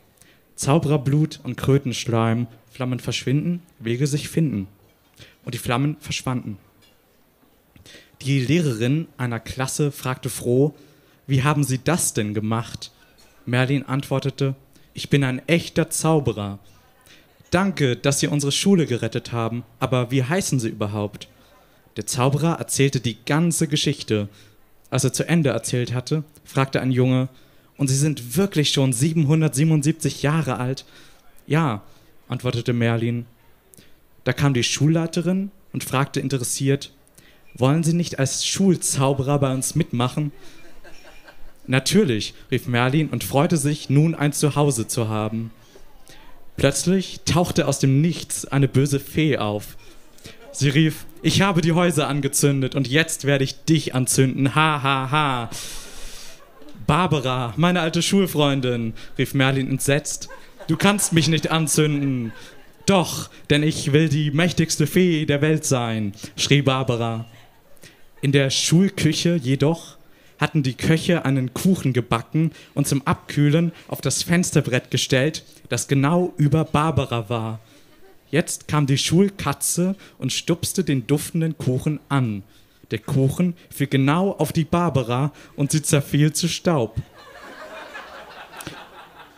Zaubererblut 0.54 1.40
und 1.42 1.56
Krötenschleim, 1.56 2.46
Flammen 2.70 3.00
verschwinden, 3.00 3.64
Wege 3.80 4.06
sich 4.06 4.28
finden. 4.28 4.68
Und 5.44 5.54
die 5.54 5.58
Flammen 5.58 5.96
verschwanden. 5.98 6.56
Die 8.22 8.38
Lehrerin 8.38 9.08
einer 9.16 9.40
Klasse 9.40 9.90
fragte 9.90 10.28
froh, 10.28 10.74
wie 11.26 11.42
haben 11.42 11.64
Sie 11.64 11.80
das 11.82 12.12
denn 12.12 12.34
gemacht? 12.34 12.90
Merlin 13.46 13.84
antwortete, 13.84 14.54
ich 14.92 15.08
bin 15.08 15.24
ein 15.24 15.40
echter 15.48 15.88
Zauberer. 15.88 16.58
Danke, 17.50 17.96
dass 17.96 18.20
Sie 18.20 18.26
unsere 18.26 18.52
Schule 18.52 18.84
gerettet 18.84 19.32
haben, 19.32 19.64
aber 19.78 20.10
wie 20.10 20.22
heißen 20.22 20.60
Sie 20.60 20.68
überhaupt? 20.68 21.28
Der 21.96 22.06
Zauberer 22.06 22.58
erzählte 22.58 23.00
die 23.00 23.16
ganze 23.24 23.68
Geschichte. 23.68 24.28
Als 24.90 25.04
er 25.04 25.14
zu 25.14 25.26
Ende 25.26 25.50
erzählt 25.50 25.94
hatte, 25.94 26.22
fragte 26.44 26.80
ein 26.80 26.92
Junge, 26.92 27.28
und 27.78 27.88
Sie 27.88 27.96
sind 27.96 28.36
wirklich 28.36 28.70
schon 28.72 28.92
777 28.92 30.22
Jahre 30.22 30.58
alt? 30.58 30.84
Ja, 31.46 31.82
antwortete 32.28 32.74
Merlin. 32.74 33.24
Da 34.24 34.34
kam 34.34 34.52
die 34.52 34.62
Schulleiterin 34.62 35.50
und 35.72 35.84
fragte 35.84 36.20
interessiert, 36.20 36.92
wollen 37.54 37.82
Sie 37.82 37.94
nicht 37.94 38.18
als 38.18 38.46
Schulzauberer 38.46 39.38
bei 39.38 39.52
uns 39.52 39.74
mitmachen? 39.74 40.32
Natürlich, 41.66 42.34
rief 42.50 42.66
Merlin 42.66 43.08
und 43.08 43.22
freute 43.22 43.56
sich, 43.56 43.90
nun 43.90 44.14
ein 44.14 44.32
Zuhause 44.32 44.88
zu 44.88 45.08
haben. 45.08 45.50
Plötzlich 46.56 47.20
tauchte 47.24 47.66
aus 47.68 47.78
dem 47.78 48.00
Nichts 48.00 48.44
eine 48.44 48.68
böse 48.68 49.00
Fee 49.00 49.38
auf. 49.38 49.76
Sie 50.52 50.68
rief, 50.68 51.06
ich 51.22 51.42
habe 51.42 51.60
die 51.60 51.72
Häuser 51.72 52.08
angezündet 52.08 52.74
und 52.74 52.88
jetzt 52.88 53.24
werde 53.24 53.44
ich 53.44 53.64
dich 53.64 53.94
anzünden. 53.94 54.54
Ha, 54.54 54.82
ha, 54.82 55.10
ha. 55.10 55.50
Barbara, 56.86 57.54
meine 57.56 57.80
alte 57.80 58.02
Schulfreundin, 58.02 58.94
rief 59.16 59.32
Merlin 59.32 59.68
entsetzt. 59.68 60.28
Du 60.66 60.76
kannst 60.76 61.12
mich 61.12 61.28
nicht 61.28 61.50
anzünden. 61.50 62.32
Doch, 62.86 63.30
denn 63.48 63.62
ich 63.62 63.92
will 63.92 64.08
die 64.08 64.30
mächtigste 64.30 64.86
Fee 64.86 65.24
der 65.24 65.42
Welt 65.42 65.64
sein, 65.64 66.14
schrie 66.36 66.62
Barbara. 66.62 67.26
In 68.22 68.32
der 68.32 68.50
Schulküche 68.50 69.36
jedoch 69.36 69.96
hatten 70.38 70.62
die 70.62 70.74
Köche 70.74 71.24
einen 71.24 71.54
Kuchen 71.54 71.92
gebacken 71.92 72.50
und 72.74 72.86
zum 72.86 73.06
Abkühlen 73.06 73.72
auf 73.88 74.00
das 74.00 74.22
Fensterbrett 74.22 74.90
gestellt, 74.90 75.44
das 75.68 75.88
genau 75.88 76.34
über 76.36 76.64
Barbara 76.64 77.28
war. 77.28 77.60
Jetzt 78.30 78.68
kam 78.68 78.86
die 78.86 78.98
Schulkatze 78.98 79.96
und 80.18 80.32
stupste 80.32 80.84
den 80.84 81.06
duftenden 81.06 81.56
Kuchen 81.58 81.98
an. 82.08 82.42
Der 82.90 82.98
Kuchen 82.98 83.54
fiel 83.70 83.86
genau 83.86 84.32
auf 84.32 84.52
die 84.52 84.64
Barbara 84.64 85.32
und 85.56 85.72
sie 85.72 85.82
zerfiel 85.82 86.32
zu 86.32 86.48
Staub. 86.48 86.96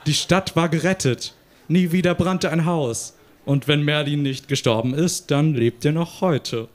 Die 0.07 0.15
Stadt 0.15 0.57
war 0.57 0.69
gerettet. 0.69 1.35
Nie 1.69 1.93
wieder 1.93 2.15
brannte 2.15 2.51
ein 2.51 2.65
Haus. 2.65 3.15
Und 3.45 3.69
wenn 3.69 3.85
Merlin 3.85 4.23
nicht 4.23 4.49
gestorben 4.49 4.95
ist, 4.95 5.31
dann 5.31 5.55
lebt 5.55 5.85
er 5.85 5.93
noch 5.93 6.21
heute. 6.21 6.69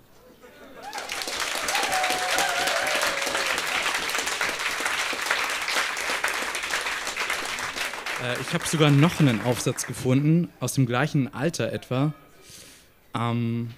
Ich 8.41 8.53
habe 8.53 8.67
sogar 8.67 8.89
noch 8.89 9.19
einen 9.19 9.41
Aufsatz 9.41 9.85
gefunden, 9.85 10.49
aus 10.59 10.73
dem 10.73 10.85
gleichen 10.85 11.33
Alter 11.33 11.71
etwa. 11.71 12.13
Ähm, 13.13 13.71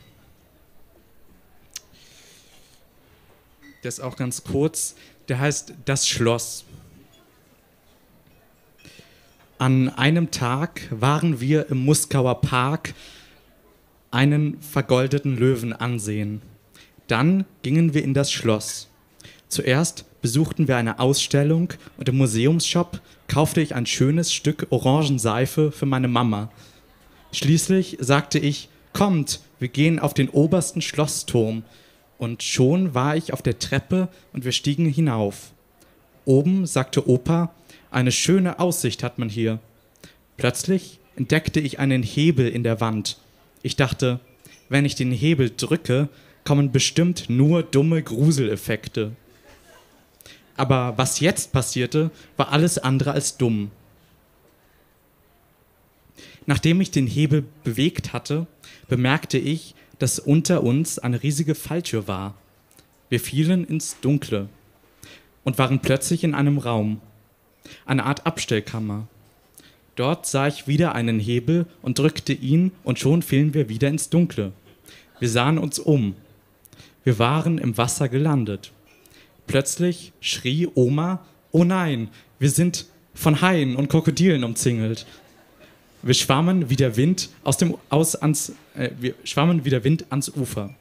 der 3.84 3.90
ist 3.90 4.00
auch 4.00 4.16
ganz 4.16 4.44
kurz. 4.44 4.96
Der 5.28 5.40
heißt 5.40 5.74
Das 5.86 6.08
Schloss. 6.08 6.66
An 9.58 9.90
einem 9.90 10.32
Tag 10.32 10.88
waren 10.90 11.42
wir 11.42 11.70
im 11.70 11.84
Muskauer 11.84 12.42
Park 12.42 12.94
einen 14.10 14.62
vergoldeten 14.62 15.38
Löwen 15.38 15.74
ansehen. 15.74 16.42
Dann 17.08 17.46
gingen 17.62 17.94
wir 17.94 18.04
in 18.04 18.14
das 18.14 18.32
Schloss. 18.32 18.90
Zuerst 19.50 20.06
besuchten 20.22 20.68
wir 20.68 20.78
eine 20.78 21.00
Ausstellung 21.00 21.74
und 21.98 22.08
im 22.08 22.18
Museumsshop 22.18 23.02
kaufte 23.28 23.62
ich 23.62 23.74
ein 23.76 23.88
schönes 23.88 24.32
Stück 24.32 24.68
Orangenseife 24.70 25.72
für 25.72 25.88
meine 25.88 26.08
Mama. 26.08 26.52
Schließlich 27.32 27.98
sagte 28.00 28.38
ich, 28.40 28.70
kommt, 28.94 29.42
wir 29.60 29.68
gehen 29.68 30.00
auf 30.00 30.14
den 30.14 30.30
obersten 30.30 30.82
Schlossturm. 30.82 31.64
Und 32.20 32.44
schon 32.44 32.94
war 32.94 33.16
ich 33.16 33.34
auf 33.34 33.42
der 33.42 33.60
Treppe 33.60 34.10
und 34.34 34.46
wir 34.46 34.52
stiegen 34.52 34.86
hinauf. 34.86 35.52
Oben 36.26 36.66
sagte 36.66 37.08
Opa, 37.10 37.54
eine 37.92 38.12
schöne 38.12 38.60
Aussicht 38.60 39.04
hat 39.04 39.18
man 39.18 39.30
hier. 39.30 39.60
Plötzlich 40.38 41.00
entdeckte 41.16 41.60
ich 41.60 41.80
einen 41.80 42.04
Hebel 42.04 42.48
in 42.48 42.64
der 42.64 42.82
Wand. 42.82 43.18
Ich 43.64 43.76
dachte, 43.76 44.20
wenn 44.70 44.86
ich 44.86 44.96
den 44.96 45.12
Hebel 45.12 45.52
drücke, 45.56 46.08
kommen 46.44 46.72
bestimmt 46.72 47.30
nur 47.30 47.64
dumme 47.64 48.04
Gruseleffekte. 48.04 49.12
Aber 50.60 50.98
was 50.98 51.22
jetzt 51.22 51.54
passierte, 51.54 52.12
war 52.36 52.52
alles 52.52 52.78
andere 52.80 53.14
als 53.14 53.38
dumm. 53.38 53.72
Nachdem 56.46 56.82
ich 56.82 56.92
den 56.92 57.08
Hebel 57.08 57.46
bewegt 57.64 58.12
hatte, 58.12 58.46
bemerkte 58.90 59.38
ich, 59.38 59.74
dass 60.00 60.20
unter 60.20 60.62
uns 60.62 61.00
eine 61.00 61.24
riesige 61.24 61.56
Falltür 61.56 62.10
war. 62.10 62.36
Wir 63.08 63.22
fielen 63.22 63.64
ins 63.64 64.02
Dunkle 64.02 64.50
und 65.46 65.58
waren 65.58 65.80
plötzlich 65.80 66.26
in 66.26 66.36
einem 66.36 66.58
Raum, 66.58 67.00
eine 67.86 68.04
Art 68.04 68.26
Abstellkammer. 68.26 69.08
Dort 69.96 70.26
sah 70.26 70.48
ich 70.48 70.68
wieder 70.68 70.94
einen 70.94 71.22
Hebel 71.22 71.68
und 71.82 72.00
drückte 72.00 72.34
ihn, 72.34 72.74
und 72.84 73.00
schon 73.00 73.22
fielen 73.22 73.54
wir 73.54 73.70
wieder 73.70 73.88
ins 73.88 74.10
Dunkle. 74.10 74.52
Wir 75.20 75.30
sahen 75.30 75.58
uns 75.58 75.80
um. 75.80 76.16
Wir 77.06 77.18
waren 77.18 77.60
im 77.60 77.78
Wasser 77.78 78.10
gelandet. 78.10 78.74
Plötzlich 79.50 80.14
schrie 80.22 80.70
Oma, 80.76 81.26
oh 81.52 81.64
nein, 81.64 82.10
wir 82.38 82.52
sind 82.52 82.86
von 83.16 83.42
Haien 83.42 83.78
und 83.78 83.90
Krokodilen 83.90 84.44
umzingelt. 84.44 85.08
Wir 86.04 86.14
schwammen 86.14 86.70
wie 86.70 86.76
der 86.76 86.98
Wind 86.98 87.30
aus 87.44 87.58
dem 87.58 87.76
aus 87.90 88.16
ans 88.16 88.54
äh, 88.76 88.92
wir 89.00 89.16
schwammen 89.24 89.66
wie 89.66 89.72
der 89.72 89.84
Wind 89.84 90.06
ans 90.12 90.30
Ufer. 90.30 90.76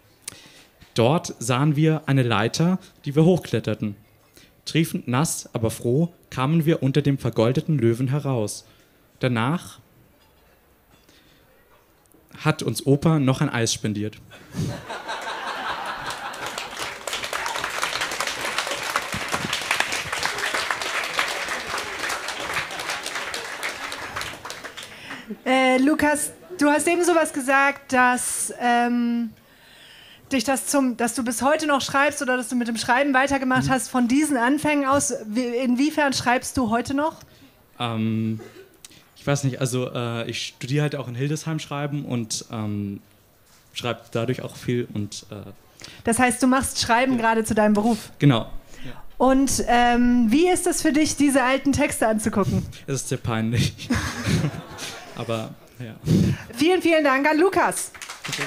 Dort 0.92 1.34
sahen 1.38 1.76
wir 1.76 2.02
eine 2.04 2.22
Leiter, 2.22 2.78
die 3.06 3.16
wir 3.16 3.25
hochkletterten. 3.25 3.96
Triefend 4.66 5.08
nass, 5.08 5.48
aber 5.54 5.70
froh 5.70 6.12
kamen 6.28 6.66
wir 6.66 6.82
unter 6.82 7.00
dem 7.00 7.16
vergoldeten 7.16 7.78
Löwen 7.78 8.08
heraus. 8.08 8.66
Danach 9.18 9.78
hat 12.37 12.62
uns 12.62 12.84
Opa 12.84 13.18
noch 13.18 13.40
ein 13.40 13.48
Eis 13.48 13.72
spendiert. 13.72 14.18
Äh, 25.44 25.78
Lukas, 25.78 26.32
du 26.58 26.68
hast 26.68 26.87
eben 26.87 27.04
sowas 27.04 27.32
gesagt, 27.32 27.92
dass 27.92 28.52
ähm, 28.61 29.30
dich 30.32 30.44
das 30.44 30.66
zum, 30.66 30.97
dass 30.97 31.14
du 31.14 31.25
bis 31.25 31.42
heute 31.42 31.66
noch 31.66 31.80
schreibst 31.80 32.23
oder 32.23 32.37
dass 32.37 32.49
du 32.49 32.56
mit 32.56 32.68
dem 32.68 32.76
Schreiben 32.76 33.14
weitergemacht 33.14 33.64
mhm. 33.64 33.70
hast 33.70 33.88
von 33.88 34.08
diesen 34.08 34.37
Anfängen 34.37 34.87
aus. 34.87 35.11
Inwiefern 35.11 36.12
schreibst 36.12 36.56
du 36.56 36.70
heute 36.70 36.94
noch? 36.94 37.16
Ähm, 37.78 38.40
ich 39.16 39.26
weiß 39.26 39.44
nicht, 39.44 39.61
also 39.61 39.90
äh, 39.92 40.28
ich 40.28 40.54
studiere 40.56 40.82
halt 40.82 40.97
auch 40.97 41.08
in 41.08 41.14
Hildesheim 41.14 41.58
schreiben 41.58 42.04
und 42.04 42.44
ähm, 42.50 43.00
schreibe 43.73 44.02
dadurch 44.12 44.42
auch 44.42 44.56
viel 44.56 44.88
und 44.92 45.26
äh, 45.30 45.50
das 46.04 46.18
heißt, 46.18 46.42
du 46.42 46.49
machst 46.49 46.80
Schreiben 46.80 47.12
ja. 47.12 47.18
gerade 47.18 47.44
zu 47.44 47.54
deinem 47.54 47.75
Beruf. 47.75 48.11
Genau. 48.18 48.50
Und 49.16 49.64
ähm, 49.66 50.26
wie 50.28 50.49
ist 50.49 50.66
es 50.66 50.80
für 50.80 50.92
dich, 50.92 51.16
diese 51.16 51.42
alten 51.42 51.73
Texte 51.73 52.06
anzugucken? 52.06 52.64
Es 52.87 52.97
ist 52.97 53.08
sehr 53.08 53.18
peinlich. 53.18 53.88
Aber 55.18 55.50
ja. 55.78 55.94
Vielen, 56.56 56.80
vielen 56.80 57.04
Dank 57.04 57.28
an 57.28 57.38
Lukas. 57.38 57.92
Okay. 58.28 58.44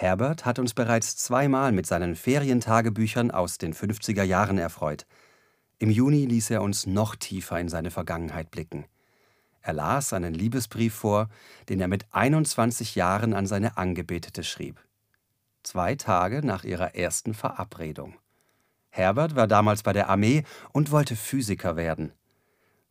Herbert 0.00 0.44
hat 0.44 0.60
uns 0.60 0.74
bereits 0.74 1.16
zweimal 1.16 1.72
mit 1.72 1.84
seinen 1.84 2.14
Ferientagebüchern 2.14 3.32
aus 3.32 3.58
den 3.58 3.74
50er 3.74 4.22
Jahren 4.22 4.56
erfreut. 4.56 5.06
Im 5.80 5.90
Juni 5.90 6.24
ließ 6.24 6.50
er 6.50 6.62
uns 6.62 6.86
noch 6.86 7.16
tiefer 7.16 7.58
in 7.58 7.68
seine 7.68 7.90
Vergangenheit 7.90 8.52
blicken. 8.52 8.84
Er 9.60 9.72
las 9.72 10.12
einen 10.12 10.34
Liebesbrief 10.34 10.94
vor, 10.94 11.28
den 11.68 11.80
er 11.80 11.88
mit 11.88 12.06
21 12.12 12.94
Jahren 12.94 13.34
an 13.34 13.48
seine 13.48 13.76
Angebetete 13.76 14.44
schrieb. 14.44 14.80
Zwei 15.64 15.96
Tage 15.96 16.46
nach 16.46 16.62
ihrer 16.62 16.94
ersten 16.94 17.34
Verabredung. 17.34 18.14
Herbert 18.90 19.34
war 19.34 19.48
damals 19.48 19.82
bei 19.82 19.92
der 19.92 20.08
Armee 20.08 20.44
und 20.72 20.92
wollte 20.92 21.16
Physiker 21.16 21.74
werden. 21.74 22.12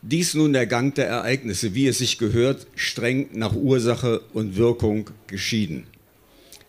Dies 0.00 0.34
nun 0.34 0.52
der 0.52 0.66
Gang 0.66 0.94
der 0.94 1.08
Ereignisse, 1.08 1.74
wie 1.74 1.88
es 1.88 1.98
sich 1.98 2.18
gehört, 2.18 2.66
streng 2.76 3.28
nach 3.32 3.54
Ursache 3.54 4.22
und 4.32 4.56
Wirkung 4.56 5.10
geschieden. 5.26 5.86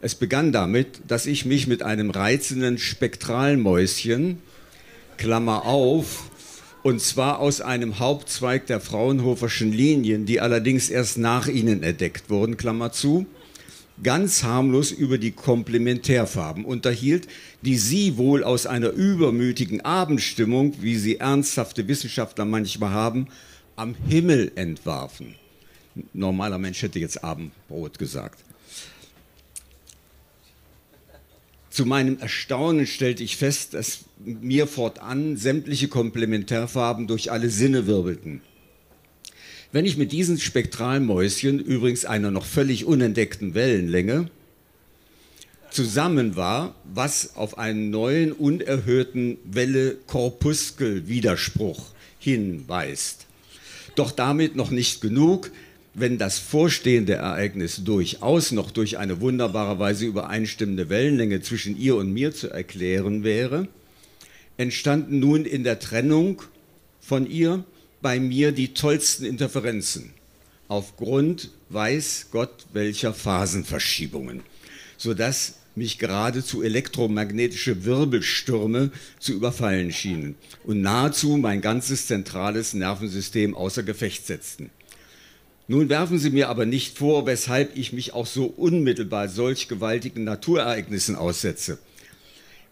Es 0.01 0.15
begann 0.15 0.51
damit, 0.51 1.01
dass 1.07 1.25
ich 1.25 1.45
mich 1.45 1.67
mit 1.67 1.83
einem 1.83 2.09
reizenden 2.09 2.77
Spektralmäuschen, 2.77 4.39
Klammer 5.17 5.65
auf, 5.65 6.29
und 6.83 7.01
zwar 7.01 7.39
aus 7.39 7.61
einem 7.61 7.99
Hauptzweig 7.99 8.65
der 8.65 8.79
Fraunhoferschen 8.79 9.73
Linien, 9.73 10.25
die 10.25 10.39
allerdings 10.39 10.89
erst 10.89 11.17
nach 11.17 11.47
ihnen 11.47 11.83
entdeckt 11.83 12.29
wurden, 12.29 12.57
Klammer 12.57 12.91
zu, 12.91 13.25
ganz 14.03 14.43
harmlos 14.43 14.91
über 14.91 15.17
die 15.17 15.31
Komplementärfarben 15.31 16.65
unterhielt, 16.65 17.27
die 17.61 17.77
sie 17.77 18.17
wohl 18.17 18.43
aus 18.43 18.65
einer 18.65 18.89
übermütigen 18.89 19.81
Abendstimmung, 19.81 20.75
wie 20.81 20.95
sie 20.95 21.17
ernsthafte 21.17 21.87
Wissenschaftler 21.87 22.45
manchmal 22.45 22.91
haben, 22.91 23.27
am 23.75 23.95
Himmel 24.07 24.51
entwarfen. 24.55 25.35
Normaler 26.13 26.57
Mensch 26.57 26.81
hätte 26.81 26.99
jetzt 26.99 27.23
Abendbrot 27.23 27.99
gesagt. 27.99 28.39
Zu 31.69 31.85
meinem 31.85 32.19
Erstaunen 32.19 32.87
stellte 32.87 33.23
ich 33.23 33.37
fest, 33.37 33.73
dass 33.73 33.99
mir 34.19 34.67
fortan 34.67 35.37
sämtliche 35.37 35.87
Komplementärfarben 35.87 37.07
durch 37.07 37.31
alle 37.31 37.49
Sinne 37.49 37.87
wirbelten. 37.87 38.41
Wenn 39.71 39.85
ich 39.85 39.97
mit 39.97 40.11
diesen 40.11 40.39
Spektralmäuschen, 40.39 41.59
übrigens 41.59 42.03
einer 42.03 42.31
noch 42.31 42.47
völlig 42.47 42.85
unentdeckten 42.85 43.53
Wellenlänge, 43.53 44.31
zusammen 45.69 46.35
war, 46.35 46.73
was 46.91 47.35
auf 47.35 47.59
einen 47.59 47.91
neuen, 47.91 48.31
unerhörten 48.31 49.37
Welle-Korpuskel-Widerspruch 49.43 51.91
hinweist. 52.17 53.27
Doch 53.93 54.09
damit 54.09 54.55
noch 54.55 54.71
nicht 54.71 55.01
genug, 55.01 55.51
wenn 55.93 56.17
das 56.17 56.39
vorstehende 56.39 57.13
Ereignis 57.13 57.83
durchaus 57.83 58.51
noch 58.51 58.71
durch 58.71 58.97
eine 58.97 59.21
wunderbarerweise 59.21 60.07
übereinstimmende 60.07 60.89
Wellenlänge 60.89 61.41
zwischen 61.41 61.77
ihr 61.77 61.95
und 61.95 62.11
mir 62.11 62.33
zu 62.33 62.49
erklären 62.49 63.23
wäre, 63.23 63.67
entstanden 64.57 65.19
nun 65.19 65.45
in 65.45 65.63
der 65.63 65.77
Trennung 65.77 66.41
von 66.99 67.29
ihr 67.29 67.63
bei 68.01 68.19
mir 68.19 68.51
die 68.51 68.73
tollsten 68.73 69.25
Interferenzen 69.25 70.13
aufgrund 70.67 71.49
weiß 71.69 72.27
Gott 72.31 72.67
welcher 72.71 73.13
Phasenverschiebungen, 73.13 74.43
sodass 74.97 75.55
mich 75.75 75.97
geradezu 75.97 76.61
elektromagnetische 76.61 77.85
Wirbelstürme 77.85 78.91
zu 79.19 79.33
überfallen 79.33 79.91
schienen 79.91 80.35
und 80.63 80.81
nahezu 80.81 81.37
mein 81.37 81.61
ganzes 81.61 82.07
zentrales 82.07 82.73
Nervensystem 82.73 83.55
außer 83.55 83.83
Gefecht 83.83 84.27
setzten. 84.27 84.69
Nun 85.67 85.89
werfen 85.89 86.17
Sie 86.17 86.31
mir 86.31 86.49
aber 86.49 86.65
nicht 86.65 86.97
vor, 86.97 87.25
weshalb 87.27 87.77
ich 87.77 87.93
mich 87.93 88.13
auch 88.13 88.25
so 88.25 88.45
unmittelbar 88.45 89.29
solch 89.29 89.67
gewaltigen 89.67 90.23
Naturereignissen 90.23 91.15
aussetze. 91.15 91.77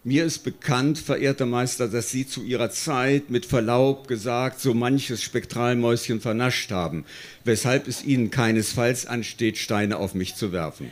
Mir 0.08 0.24
ist 0.24 0.38
bekannt, 0.38 0.98
verehrter 0.98 1.44
Meister, 1.44 1.86
dass 1.86 2.10
Sie 2.10 2.26
zu 2.26 2.42
Ihrer 2.42 2.70
Zeit 2.70 3.28
mit 3.28 3.44
Verlaub 3.44 4.08
gesagt 4.08 4.58
so 4.58 4.72
manches 4.72 5.22
Spektralmäuschen 5.22 6.22
vernascht 6.22 6.70
haben, 6.70 7.04
weshalb 7.44 7.86
es 7.86 8.02
Ihnen 8.02 8.30
keinesfalls 8.30 9.04
ansteht, 9.04 9.58
Steine 9.58 9.98
auf 9.98 10.14
mich 10.14 10.34
zu 10.34 10.50
werfen. 10.50 10.90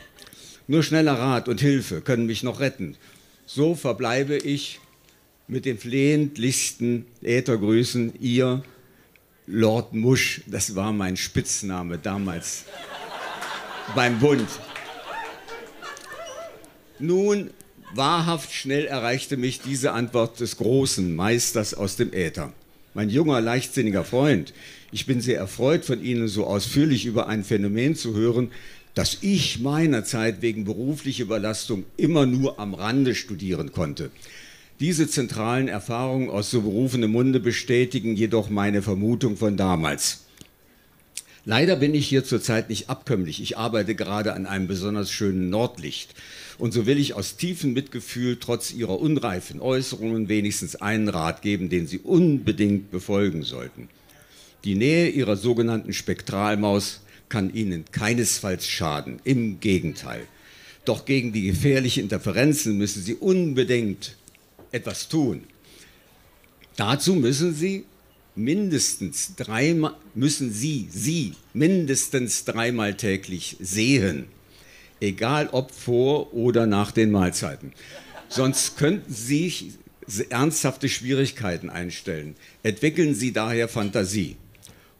Nur 0.67 0.83
schneller 0.83 1.17
Rat 1.17 1.47
und 1.47 1.59
Hilfe 1.59 2.01
können 2.01 2.27
mich 2.27 2.43
noch 2.43 2.59
retten. 2.59 2.95
So 3.47 3.73
verbleibe 3.73 4.37
ich 4.37 4.79
mit 5.47 5.65
den 5.65 5.79
flehentlichsten 5.79 7.07
Äthergrüßen, 7.23 8.21
Ihr 8.21 8.61
Lord 9.47 9.93
Musch, 9.93 10.41
das 10.45 10.75
war 10.75 10.93
mein 10.93 11.17
Spitzname 11.17 11.97
damals 11.97 12.65
beim 13.95 14.19
Bund. 14.19 14.47
Nun, 16.99 17.49
wahrhaft 17.93 18.53
schnell 18.53 18.85
erreichte 18.85 19.37
mich 19.37 19.61
diese 19.61 19.91
Antwort 19.93 20.39
des 20.39 20.57
großen 20.57 21.15
Meisters 21.15 21.73
aus 21.73 21.95
dem 21.95 22.13
Äther. 22.13 22.53
Mein 22.93 23.09
junger, 23.09 23.41
leichtsinniger 23.41 24.03
Freund, 24.03 24.53
ich 24.91 25.05
bin 25.05 25.21
sehr 25.21 25.37
erfreut, 25.37 25.85
von 25.85 26.03
Ihnen 26.03 26.27
so 26.27 26.47
ausführlich 26.47 27.05
über 27.05 27.27
ein 27.27 27.43
Phänomen 27.43 27.95
zu 27.95 28.15
hören, 28.15 28.51
das 28.95 29.19
ich 29.21 29.59
meinerzeit 29.59 30.41
wegen 30.41 30.65
beruflicher 30.65 31.23
Überlastung 31.23 31.83
immer 31.97 32.25
nur 32.25 32.59
am 32.59 32.73
Rande 32.73 33.13
studieren 33.13 33.71
konnte. 33.71 34.09
Diese 34.79 35.07
zentralen 35.07 35.67
Erfahrungen 35.67 36.29
aus 36.29 36.51
so 36.51 36.61
berufenem 36.61 37.11
Munde 37.11 37.39
bestätigen 37.39 38.15
jedoch 38.15 38.49
meine 38.49 38.81
Vermutung 38.81 39.37
von 39.37 39.57
damals. 39.57 40.26
Leider 41.49 41.77
bin 41.77 41.95
ich 41.95 42.09
hier 42.09 42.25
zurzeit 42.25 42.67
nicht 42.67 42.89
abkömmlich. 42.89 43.41
Ich 43.41 43.57
arbeite 43.57 43.95
gerade 43.95 44.33
an 44.33 44.45
einem 44.45 44.67
besonders 44.67 45.09
schönen 45.09 45.49
Nordlicht. 45.49 46.13
Und 46.57 46.73
so 46.73 46.85
will 46.85 46.97
ich 46.97 47.13
aus 47.13 47.37
tiefem 47.37 47.71
Mitgefühl 47.71 48.35
trotz 48.37 48.73
ihrer 48.73 48.99
unreifen 48.99 49.61
Äußerungen 49.61 50.27
wenigstens 50.27 50.75
einen 50.75 51.07
Rat 51.07 51.41
geben, 51.41 51.69
den 51.69 51.87
Sie 51.87 51.99
unbedingt 51.99 52.91
befolgen 52.91 53.43
sollten. 53.43 53.87
Die 54.65 54.75
Nähe 54.75 55.07
Ihrer 55.07 55.37
sogenannten 55.37 55.93
Spektralmaus 55.93 56.99
kann 57.29 57.53
Ihnen 57.53 57.85
keinesfalls 57.93 58.67
schaden. 58.67 59.21
Im 59.23 59.61
Gegenteil. 59.61 60.27
Doch 60.83 61.05
gegen 61.05 61.31
die 61.31 61.43
gefährlichen 61.43 62.03
Interferenzen 62.03 62.77
müssen 62.77 63.01
Sie 63.01 63.15
unbedingt 63.15 64.17
etwas 64.73 65.07
tun. 65.07 65.45
Dazu 66.75 67.15
müssen 67.15 67.53
Sie 67.55 67.85
mindestens 68.37 69.35
dreimal, 69.35 69.95
müssen 70.15 70.51
Sie, 70.51 70.87
Sie 70.91 71.33
mindestens 71.53 72.45
dreimal 72.45 72.95
täglich 72.95 73.57
sehen. 73.59 74.25
Egal 74.99 75.49
ob 75.51 75.71
vor 75.71 76.33
oder 76.33 76.65
nach 76.65 76.91
den 76.91 77.11
Mahlzeiten. 77.11 77.73
Sonst 78.29 78.77
könnten 78.77 79.13
Sie 79.13 79.73
ernsthafte 80.29 80.89
Schwierigkeiten 80.89 81.69
einstellen. 81.69 82.35
Entwickeln 82.63 83.13
Sie 83.13 83.31
daher 83.33 83.67
Fantasie. 83.67 84.37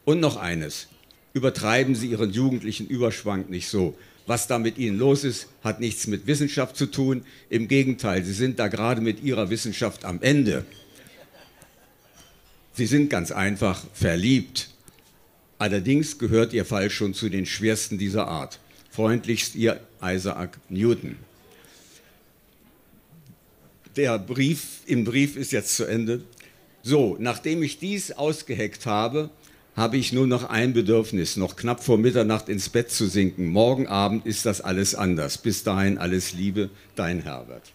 Und 0.04 0.20
noch 0.20 0.36
eines. 0.36 0.88
Übertreiben 1.34 1.94
Sie 1.94 2.08
Ihren 2.08 2.30
jugendlichen 2.30 2.86
Überschwang 2.86 3.48
nicht 3.48 3.68
so. 3.68 3.96
Was 4.26 4.46
da 4.46 4.58
mit 4.58 4.76
Ihnen 4.78 4.98
los 4.98 5.24
ist, 5.24 5.48
hat 5.64 5.80
nichts 5.80 6.06
mit 6.06 6.26
Wissenschaft 6.26 6.76
zu 6.76 6.86
tun. 6.86 7.22
Im 7.48 7.66
Gegenteil, 7.66 8.24
Sie 8.24 8.32
sind 8.32 8.58
da 8.58 8.68
gerade 8.68 9.00
mit 9.00 9.22
Ihrer 9.22 9.50
Wissenschaft 9.50 10.04
am 10.04 10.20
Ende. 10.20 10.64
Sie 12.78 12.86
sind 12.86 13.10
ganz 13.10 13.32
einfach 13.32 13.82
verliebt. 13.92 14.70
Allerdings 15.58 16.16
gehört 16.16 16.52
Ihr 16.52 16.64
Fall 16.64 16.90
schon 16.90 17.12
zu 17.12 17.28
den 17.28 17.44
schwersten 17.44 17.98
dieser 17.98 18.28
Art. 18.28 18.60
Freundlichst 18.92 19.56
Ihr 19.56 19.80
Isaac 20.00 20.60
Newton. 20.68 21.16
Der 23.96 24.16
Brief 24.20 24.82
im 24.86 25.02
Brief 25.02 25.34
ist 25.34 25.50
jetzt 25.50 25.74
zu 25.74 25.86
Ende. 25.86 26.22
So, 26.84 27.16
nachdem 27.18 27.64
ich 27.64 27.80
dies 27.80 28.12
ausgeheckt 28.12 28.86
habe, 28.86 29.30
habe 29.74 29.96
ich 29.96 30.12
nur 30.12 30.28
noch 30.28 30.48
ein 30.48 30.72
Bedürfnis, 30.72 31.36
noch 31.36 31.56
knapp 31.56 31.82
vor 31.82 31.98
Mitternacht 31.98 32.48
ins 32.48 32.68
Bett 32.68 32.92
zu 32.92 33.08
sinken. 33.08 33.48
Morgen 33.48 33.88
Abend 33.88 34.24
ist 34.24 34.46
das 34.46 34.60
alles 34.60 34.94
anders. 34.94 35.38
Bis 35.38 35.64
dahin 35.64 35.98
alles 35.98 36.32
Liebe, 36.32 36.70
dein 36.94 37.24
Herbert. 37.24 37.72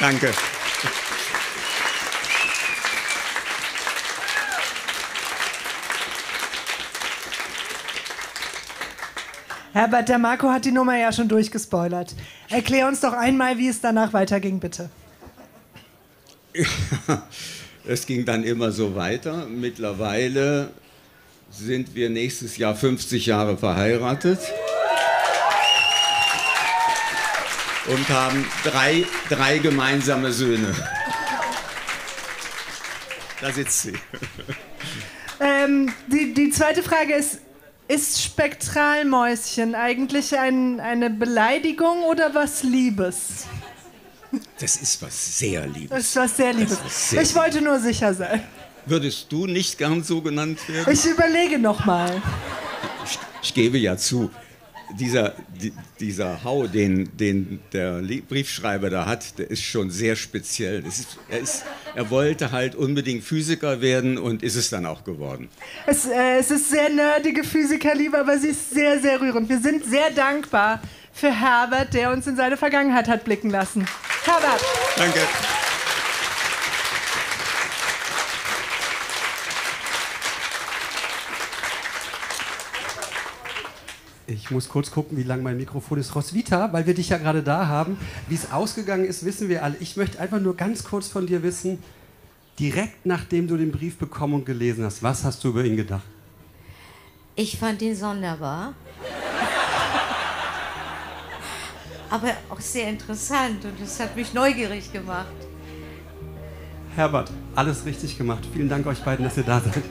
Danke. 0.00 0.32
Herbert, 9.72 10.08
der 10.08 10.18
Marco 10.18 10.48
hat 10.48 10.64
die 10.64 10.72
Nummer 10.72 10.96
ja 10.96 11.12
schon 11.12 11.28
durchgespoilert. 11.28 12.14
Erklär 12.48 12.88
uns 12.88 13.00
doch 13.00 13.12
einmal, 13.12 13.58
wie 13.58 13.68
es 13.68 13.80
danach 13.80 14.12
weiterging, 14.12 14.58
bitte. 14.58 14.88
es 17.86 18.06
ging 18.06 18.24
dann 18.24 18.42
immer 18.42 18.72
so 18.72 18.96
weiter. 18.96 19.46
Mittlerweile 19.46 20.70
sind 21.50 21.94
wir 21.94 22.08
nächstes 22.08 22.56
Jahr 22.56 22.74
50 22.74 23.26
Jahre 23.26 23.58
verheiratet 23.58 24.40
und 27.86 28.08
haben 28.08 28.46
drei, 28.64 29.04
drei 29.28 29.58
gemeinsame 29.58 30.32
Söhne. 30.32 30.74
Da 33.40 33.52
sitzt 33.52 33.82
sie. 33.82 33.94
Ähm, 35.40 35.92
die, 36.06 36.34
die 36.34 36.50
zweite 36.50 36.82
Frage 36.82 37.14
ist, 37.14 37.38
ist 37.88 38.22
Spektralmäuschen 38.22 39.74
eigentlich 39.74 40.38
ein, 40.38 40.78
eine 40.78 41.10
Beleidigung 41.10 42.02
oder 42.02 42.34
was 42.34 42.62
Liebes? 42.62 43.46
Das 44.60 44.76
ist 44.76 45.02
was 45.02 45.38
sehr 45.38 45.66
Liebes. 45.66 45.90
Das 45.90 46.00
ist 46.00 46.16
was 46.16 46.36
sehr 46.36 46.52
Liebes. 46.52 46.78
Sehr 47.10 47.22
ich 47.22 47.34
wollte 47.34 47.60
nur 47.62 47.80
sicher 47.80 48.14
sein. 48.14 48.44
Würdest 48.86 49.32
du 49.32 49.46
nicht 49.46 49.78
gern 49.78 50.02
so 50.04 50.20
genannt 50.20 50.60
werden? 50.68 50.92
Ich 50.92 51.04
überlege 51.04 51.58
nochmal. 51.58 52.22
Ich, 53.04 53.18
ich 53.42 53.54
gebe 53.54 53.78
ja 53.78 53.96
zu, 53.96 54.30
dieser, 54.98 55.34
die, 55.60 55.72
dieser 55.98 56.42
Hau, 56.44 56.66
den, 56.66 57.16
den 57.16 57.60
der 57.72 58.02
Briefschreiber 58.28 58.90
da 58.90 59.06
hat, 59.06 59.38
der 59.38 59.50
ist 59.50 59.62
schon 59.62 59.90
sehr 59.90 60.16
speziell. 60.16 60.84
Ist, 60.86 61.18
er, 61.28 61.38
ist, 61.40 61.64
er 61.94 62.10
wollte 62.10 62.52
halt 62.52 62.74
unbedingt 62.74 63.24
Physiker 63.24 63.80
werden 63.80 64.18
und 64.18 64.42
ist 64.42 64.56
es 64.56 64.70
dann 64.70 64.86
auch 64.86 65.04
geworden. 65.04 65.48
Es, 65.86 66.06
äh, 66.06 66.38
es 66.38 66.50
ist 66.50 66.70
sehr 66.70 66.88
nerdige 66.90 67.44
Physikerliebe, 67.44 68.18
aber 68.18 68.38
sie 68.38 68.48
ist 68.48 68.70
sehr, 68.70 69.00
sehr 69.00 69.20
rührend. 69.20 69.48
Wir 69.48 69.60
sind 69.60 69.84
sehr 69.84 70.10
dankbar 70.10 70.80
für 71.12 71.32
Herbert, 71.32 71.94
der 71.94 72.12
uns 72.12 72.26
in 72.26 72.36
seine 72.36 72.56
Vergangenheit 72.56 73.08
hat 73.08 73.24
blicken 73.24 73.50
lassen. 73.50 73.86
Herbert. 74.24 74.64
Danke. 74.96 75.20
Ich 84.30 84.50
muss 84.52 84.68
kurz 84.68 84.92
gucken, 84.92 85.18
wie 85.18 85.24
lang 85.24 85.42
mein 85.42 85.56
Mikrofon 85.56 85.98
ist. 85.98 86.14
Roswitha, 86.14 86.72
weil 86.72 86.86
wir 86.86 86.94
dich 86.94 87.08
ja 87.08 87.18
gerade 87.18 87.42
da 87.42 87.66
haben. 87.66 87.98
Wie 88.28 88.36
es 88.36 88.52
ausgegangen 88.52 89.04
ist, 89.04 89.24
wissen 89.24 89.48
wir 89.48 89.64
alle. 89.64 89.76
Ich 89.80 89.96
möchte 89.96 90.20
einfach 90.20 90.38
nur 90.38 90.56
ganz 90.56 90.84
kurz 90.84 91.08
von 91.08 91.26
dir 91.26 91.42
wissen, 91.42 91.82
direkt 92.58 93.06
nachdem 93.06 93.48
du 93.48 93.56
den 93.56 93.72
Brief 93.72 93.96
bekommen 93.98 94.34
und 94.34 94.46
gelesen 94.46 94.84
hast, 94.84 95.02
was 95.02 95.24
hast 95.24 95.42
du 95.42 95.48
über 95.48 95.64
ihn 95.64 95.76
gedacht? 95.76 96.04
Ich 97.34 97.58
fand 97.58 97.82
ihn 97.82 97.96
sonderbar. 97.96 98.74
aber 102.10 102.32
auch 102.50 102.60
sehr 102.60 102.88
interessant 102.88 103.64
und 103.64 103.80
es 103.82 103.98
hat 103.98 104.14
mich 104.14 104.32
neugierig 104.32 104.92
gemacht. 104.92 105.26
Herbert, 106.94 107.30
alles 107.56 107.84
richtig 107.84 108.16
gemacht. 108.16 108.46
Vielen 108.52 108.68
Dank 108.68 108.86
euch 108.86 109.02
beiden, 109.02 109.24
dass 109.24 109.36
ihr 109.36 109.44
da 109.44 109.60
seid. 109.60 109.82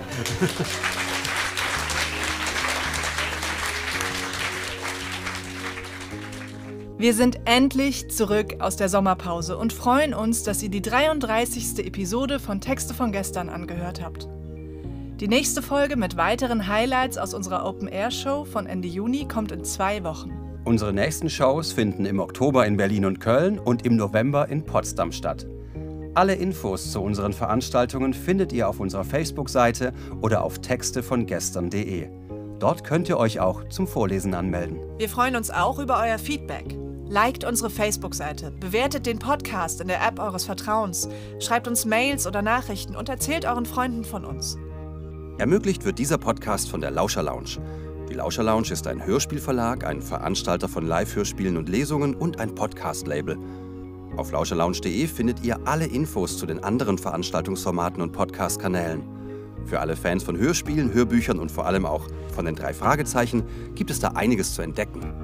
Wir 6.99 7.13
sind 7.13 7.39
endlich 7.45 8.09
zurück 8.09 8.57
aus 8.59 8.75
der 8.75 8.89
Sommerpause 8.89 9.57
und 9.57 9.71
freuen 9.71 10.13
uns, 10.13 10.43
dass 10.43 10.61
ihr 10.61 10.67
die 10.67 10.81
33. 10.81 11.87
Episode 11.87 12.39
von 12.39 12.59
Texte 12.59 12.93
von 12.93 13.13
gestern 13.13 13.47
angehört 13.47 14.03
habt. 14.03 14.27
Die 15.21 15.29
nächste 15.29 15.61
Folge 15.61 15.95
mit 15.95 16.17
weiteren 16.17 16.67
Highlights 16.67 17.17
aus 17.17 17.33
unserer 17.33 17.65
Open-Air-Show 17.65 18.43
von 18.43 18.65
Ende 18.65 18.89
Juni 18.89 19.25
kommt 19.29 19.53
in 19.53 19.63
zwei 19.63 20.03
Wochen. 20.03 20.33
Unsere 20.65 20.91
nächsten 20.91 21.29
Shows 21.29 21.71
finden 21.71 22.05
im 22.05 22.19
Oktober 22.19 22.65
in 22.65 22.75
Berlin 22.75 23.05
und 23.05 23.21
Köln 23.21 23.59
und 23.59 23.85
im 23.85 23.95
November 23.95 24.49
in 24.49 24.65
Potsdam 24.65 25.13
statt. 25.13 25.47
Alle 26.15 26.35
Infos 26.35 26.91
zu 26.91 27.01
unseren 27.01 27.31
Veranstaltungen 27.31 28.13
findet 28.13 28.51
ihr 28.51 28.67
auf 28.67 28.81
unserer 28.81 29.05
Facebook-Seite 29.05 29.93
oder 30.19 30.43
auf 30.43 30.59
texte 30.59 31.01
von 31.01 31.25
gestern.de. 31.25 32.09
Dort 32.59 32.83
könnt 32.83 33.07
ihr 33.07 33.17
euch 33.17 33.39
auch 33.39 33.69
zum 33.69 33.87
Vorlesen 33.87 34.33
anmelden. 34.33 34.81
Wir 34.97 35.07
freuen 35.07 35.37
uns 35.37 35.49
auch 35.49 35.79
über 35.79 35.97
euer 36.03 36.19
Feedback. 36.19 36.77
Liked 37.09 37.43
unsere 37.43 37.71
Facebook-Seite, 37.71 38.51
bewertet 38.51 39.07
den 39.07 39.17
Podcast 39.17 39.81
in 39.81 39.87
der 39.87 40.05
App 40.07 40.19
eures 40.19 40.45
Vertrauens, 40.45 41.09
schreibt 41.39 41.67
uns 41.67 41.85
Mails 41.85 42.27
oder 42.27 42.43
Nachrichten 42.43 42.95
und 42.95 43.09
erzählt 43.09 43.45
euren 43.45 43.65
Freunden 43.65 44.03
von 44.03 44.23
uns. 44.23 44.57
Ermöglicht 45.39 45.85
wird 45.85 45.97
dieser 45.97 46.19
Podcast 46.19 46.69
von 46.69 46.81
der 46.81 46.91
Lauscher 46.91 47.23
Lounge. 47.23 47.57
Die 48.09 48.13
Lauscher 48.13 48.43
Lounge 48.43 48.69
ist 48.69 48.85
ein 48.85 49.03
Hörspielverlag, 49.03 49.85
ein 49.85 50.03
Veranstalter 50.03 50.67
von 50.67 50.85
Live-Hörspielen 50.85 51.57
und 51.57 51.67
Lesungen 51.67 52.13
und 52.13 52.39
ein 52.39 52.53
Podcast-Label. 52.53 53.37
Auf 54.15 54.31
lauscherlounge.de 54.31 55.07
findet 55.07 55.43
ihr 55.43 55.59
alle 55.65 55.87
Infos 55.87 56.37
zu 56.37 56.45
den 56.45 56.63
anderen 56.63 56.99
Veranstaltungsformaten 56.99 58.03
und 58.03 58.11
Podcast-Kanälen. 58.11 59.01
Für 59.65 59.79
alle 59.79 59.95
Fans 59.95 60.23
von 60.23 60.37
Hörspielen, 60.37 60.93
Hörbüchern 60.93 61.39
und 61.39 61.51
vor 61.51 61.65
allem 61.65 61.87
auch 61.87 62.05
von 62.35 62.45
den 62.45 62.55
drei 62.55 62.73
Fragezeichen 62.73 63.43
gibt 63.73 63.89
es 63.89 63.99
da 63.99 64.09
einiges 64.09 64.53
zu 64.53 64.61
entdecken. 64.61 65.18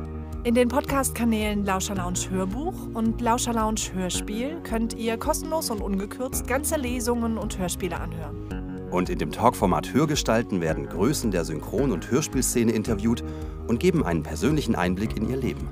In 0.45 0.53
den 0.53 0.67
Podcast-Kanälen 0.67 1.65
Lauscher 1.65 1.95
Lounge 1.95 2.29
Hörbuch 2.29 2.75
und 2.93 3.19
Lauscher 3.19 3.51
Lounge 3.51 3.81
Hörspiel 3.95 4.62
könnt 4.62 4.93
ihr 4.93 5.17
kostenlos 5.17 5.71
und 5.71 5.81
ungekürzt 5.81 6.47
ganze 6.47 6.75
Lesungen 6.75 7.39
und 7.39 7.58
Hörspiele 7.58 7.99
anhören. 7.99 8.88
Und 8.91 9.10
in 9.10 9.17
dem 9.17 9.31
Talkformat 9.31 9.91
Hörgestalten 9.91 10.62
werden 10.62 10.86
Größen 10.86 11.31
der 11.31 11.45
Synchron- 11.45 11.91
und 11.91 12.12
Hörspielszene 12.12 12.71
interviewt 12.73 13.23
und 13.67 13.79
geben 13.79 14.05
einen 14.05 14.21
persönlichen 14.21 14.75
Einblick 14.75 15.17
in 15.17 15.27
ihr 15.27 15.38
Leben. 15.38 15.67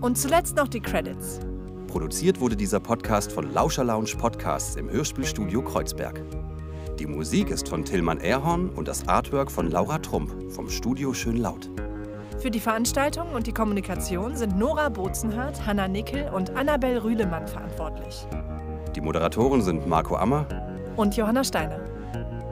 Und 0.00 0.16
zuletzt 0.16 0.56
noch 0.56 0.68
die 0.68 0.80
Credits. 0.80 1.40
Produziert 1.86 2.40
wurde 2.40 2.56
dieser 2.56 2.80
Podcast 2.80 3.30
von 3.30 3.52
Lauscher 3.52 3.84
Lounge 3.84 4.16
Podcasts 4.16 4.76
im 4.76 4.88
Hörspielstudio 4.88 5.60
Kreuzberg. 5.60 6.22
Die 6.98 7.06
Musik 7.06 7.50
ist 7.50 7.68
von 7.68 7.84
Tillmann 7.84 8.20
Erhorn 8.20 8.70
und 8.70 8.88
das 8.88 9.06
Artwork 9.06 9.50
von 9.50 9.70
Laura 9.70 9.98
Trump 9.98 10.50
vom 10.50 10.70
Studio 10.70 11.12
Schönlaut. 11.12 11.68
Für 12.40 12.52
die 12.52 12.60
Veranstaltung 12.60 13.30
und 13.34 13.48
die 13.48 13.52
Kommunikation 13.52 14.36
sind 14.36 14.56
Nora 14.56 14.90
Bozenhardt, 14.90 15.66
Hanna 15.66 15.88
Nickel 15.88 16.30
und 16.32 16.54
Annabel 16.56 16.98
Rühlemann 16.98 17.48
verantwortlich. 17.48 18.28
Die 18.94 19.00
Moderatoren 19.00 19.60
sind 19.60 19.88
Marco 19.88 20.14
Ammer 20.14 20.46
und 20.94 21.16
Johanna 21.16 21.42
Steiner. 21.42 21.80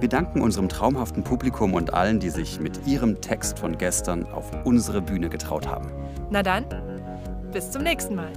Wir 0.01 0.09
danken 0.09 0.43
unserem 0.43 0.69
traumhaften 0.69 1.23
Publikum 1.23 1.75
und 1.75 1.95
allen, 1.95 2.19
die 2.19 2.31
sich 2.31 2.59
mit 2.59 2.85
ihrem 2.85 3.21
Text 3.21 3.61
von 3.61 3.79
gestern 3.79 4.27
auf 4.33 4.51
unsere 4.65 5.01
Bühne 5.01 5.29
getraut 5.29 5.69
haben. 5.69 5.93
Na 6.31 6.43
dann, 6.43 6.65
bis 7.53 7.71
zum 7.71 7.85
nächsten 7.85 8.17
Mal. 8.17 8.33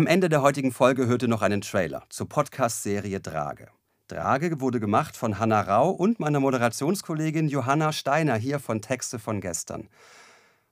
Am 0.00 0.06
Ende 0.06 0.30
der 0.30 0.40
heutigen 0.40 0.72
Folge 0.72 1.06
hörte 1.08 1.28
noch 1.28 1.42
einen 1.42 1.60
Trailer 1.60 2.04
zur 2.08 2.26
Podcast-Serie 2.26 3.20
Drage. 3.20 3.68
Drage 4.08 4.58
wurde 4.62 4.80
gemacht 4.80 5.14
von 5.14 5.38
Hanna 5.38 5.60
Rau 5.60 5.90
und 5.90 6.18
meiner 6.18 6.40
Moderationskollegin 6.40 7.48
Johanna 7.48 7.92
Steiner 7.92 8.36
hier 8.36 8.60
von 8.60 8.80
Texte 8.80 9.18
von 9.18 9.42
gestern. 9.42 9.90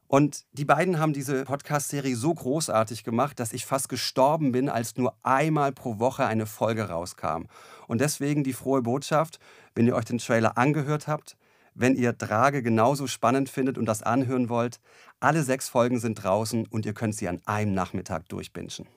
Und 0.07 0.47
die 0.53 0.65
beiden 0.65 0.99
haben 0.99 1.13
diese 1.13 1.45
Podcast-Serie 1.45 2.17
so 2.17 2.33
großartig 2.33 3.05
gemacht, 3.05 3.39
dass 3.39 3.53
ich 3.53 3.67
fast 3.67 3.91
gestorben 3.91 4.51
bin, 4.51 4.71
als 4.71 4.97
nur 4.97 5.15
einmal 5.23 5.73
pro 5.73 5.99
Woche 5.99 6.25
eine 6.25 6.47
Folge 6.47 6.89
rauskam. 6.89 7.49
Und 7.87 8.01
deswegen 8.01 8.45
die 8.45 8.55
frohe 8.55 8.81
Botschaft, 8.81 9.41
wenn 9.75 9.87
ihr 9.87 9.95
euch 9.95 10.07
den 10.07 10.17
Trailer 10.17 10.57
angehört 10.57 11.07
habt, 11.07 11.37
wenn 11.75 11.97
ihr 11.97 12.15
Drage 12.15 12.63
genauso 12.63 13.07
spannend 13.07 13.51
findet 13.51 13.77
und 13.77 13.85
das 13.85 14.03
anhören 14.03 14.49
wollt, 14.49 14.81
alle 15.21 15.43
sechs 15.43 15.69
Folgen 15.69 16.01
sind 16.01 16.15
draußen 16.15 16.67
und 16.67 16.87
ihr 16.87 16.95
könnt 16.95 17.15
sie 17.15 17.29
an 17.29 17.43
einem 17.45 17.75
Nachmittag 17.75 18.27
durchbingen. 18.31 18.89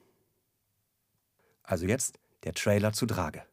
Also 1.63 1.85
jetzt 1.85 2.19
der 2.43 2.53
Trailer 2.53 2.91
zu 2.93 3.05
Drage. 3.05 3.43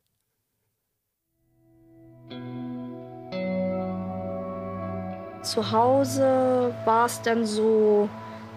Zu 5.43 5.71
Hause 5.71 6.75
war 6.85 7.07
es 7.07 7.23
dann 7.23 7.47
so, 7.47 8.09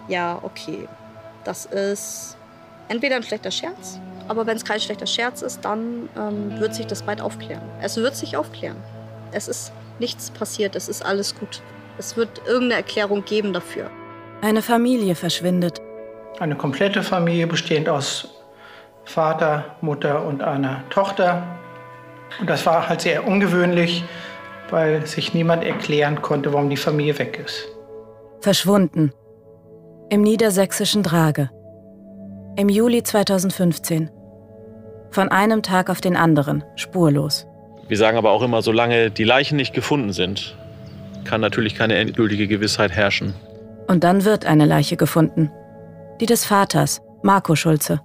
ja, 0.08 0.38
okay, 0.42 0.88
das 1.44 1.66
ist 1.66 2.36
entweder 2.88 3.16
ein 3.16 3.22
schlechter 3.22 3.50
Scherz, 3.50 3.98
aber 4.28 4.46
wenn 4.46 4.56
es 4.56 4.64
kein 4.64 4.80
schlechter 4.80 5.06
Scherz 5.06 5.42
ist, 5.42 5.64
dann 5.64 6.08
ähm, 6.16 6.58
wird 6.58 6.74
sich 6.74 6.86
das 6.86 7.02
bald 7.02 7.20
aufklären. 7.20 7.62
Es 7.80 7.96
wird 7.96 8.16
sich 8.16 8.36
aufklären. 8.36 8.76
Es 9.32 9.48
ist 9.48 9.72
nichts 9.98 10.30
passiert, 10.30 10.76
es 10.76 10.88
ist 10.88 11.04
alles 11.04 11.34
gut. 11.34 11.62
Es 11.98 12.16
wird 12.16 12.42
irgendeine 12.46 12.74
Erklärung 12.74 13.24
geben 13.24 13.52
dafür. 13.52 13.90
Eine 14.42 14.62
Familie 14.62 15.14
verschwindet. 15.14 15.80
Eine 16.40 16.56
komplette 16.56 17.02
Familie 17.02 17.46
bestehend 17.46 17.88
aus 17.88 18.41
Vater, 19.04 19.64
Mutter 19.80 20.24
und 20.24 20.42
einer 20.42 20.82
Tochter. 20.90 21.42
Und 22.40 22.48
das 22.48 22.64
war 22.66 22.88
halt 22.88 23.02
sehr 23.02 23.26
ungewöhnlich, 23.26 24.04
weil 24.70 25.06
sich 25.06 25.34
niemand 25.34 25.64
erklären 25.64 26.22
konnte, 26.22 26.52
warum 26.52 26.70
die 26.70 26.76
Familie 26.76 27.18
weg 27.18 27.40
ist. 27.44 27.68
Verschwunden. 28.40 29.12
Im 30.10 30.22
niedersächsischen 30.22 31.02
Drage. 31.02 31.50
Im 32.56 32.68
Juli 32.68 33.02
2015. 33.02 34.10
Von 35.10 35.28
einem 35.28 35.62
Tag 35.62 35.90
auf 35.90 36.00
den 36.00 36.16
anderen, 36.16 36.64
spurlos. 36.76 37.46
Wir 37.88 37.96
sagen 37.96 38.16
aber 38.16 38.30
auch 38.30 38.42
immer, 38.42 38.62
solange 38.62 39.10
die 39.10 39.24
Leichen 39.24 39.56
nicht 39.56 39.74
gefunden 39.74 40.12
sind, 40.12 40.56
kann 41.24 41.40
natürlich 41.40 41.74
keine 41.74 41.96
endgültige 41.96 42.48
Gewissheit 42.48 42.92
herrschen. 42.92 43.34
Und 43.88 44.04
dann 44.04 44.24
wird 44.24 44.46
eine 44.46 44.64
Leiche 44.64 44.96
gefunden. 44.96 45.50
Die 46.20 46.26
des 46.26 46.44
Vaters, 46.44 47.02
Marco 47.22 47.54
Schulze. 47.54 48.00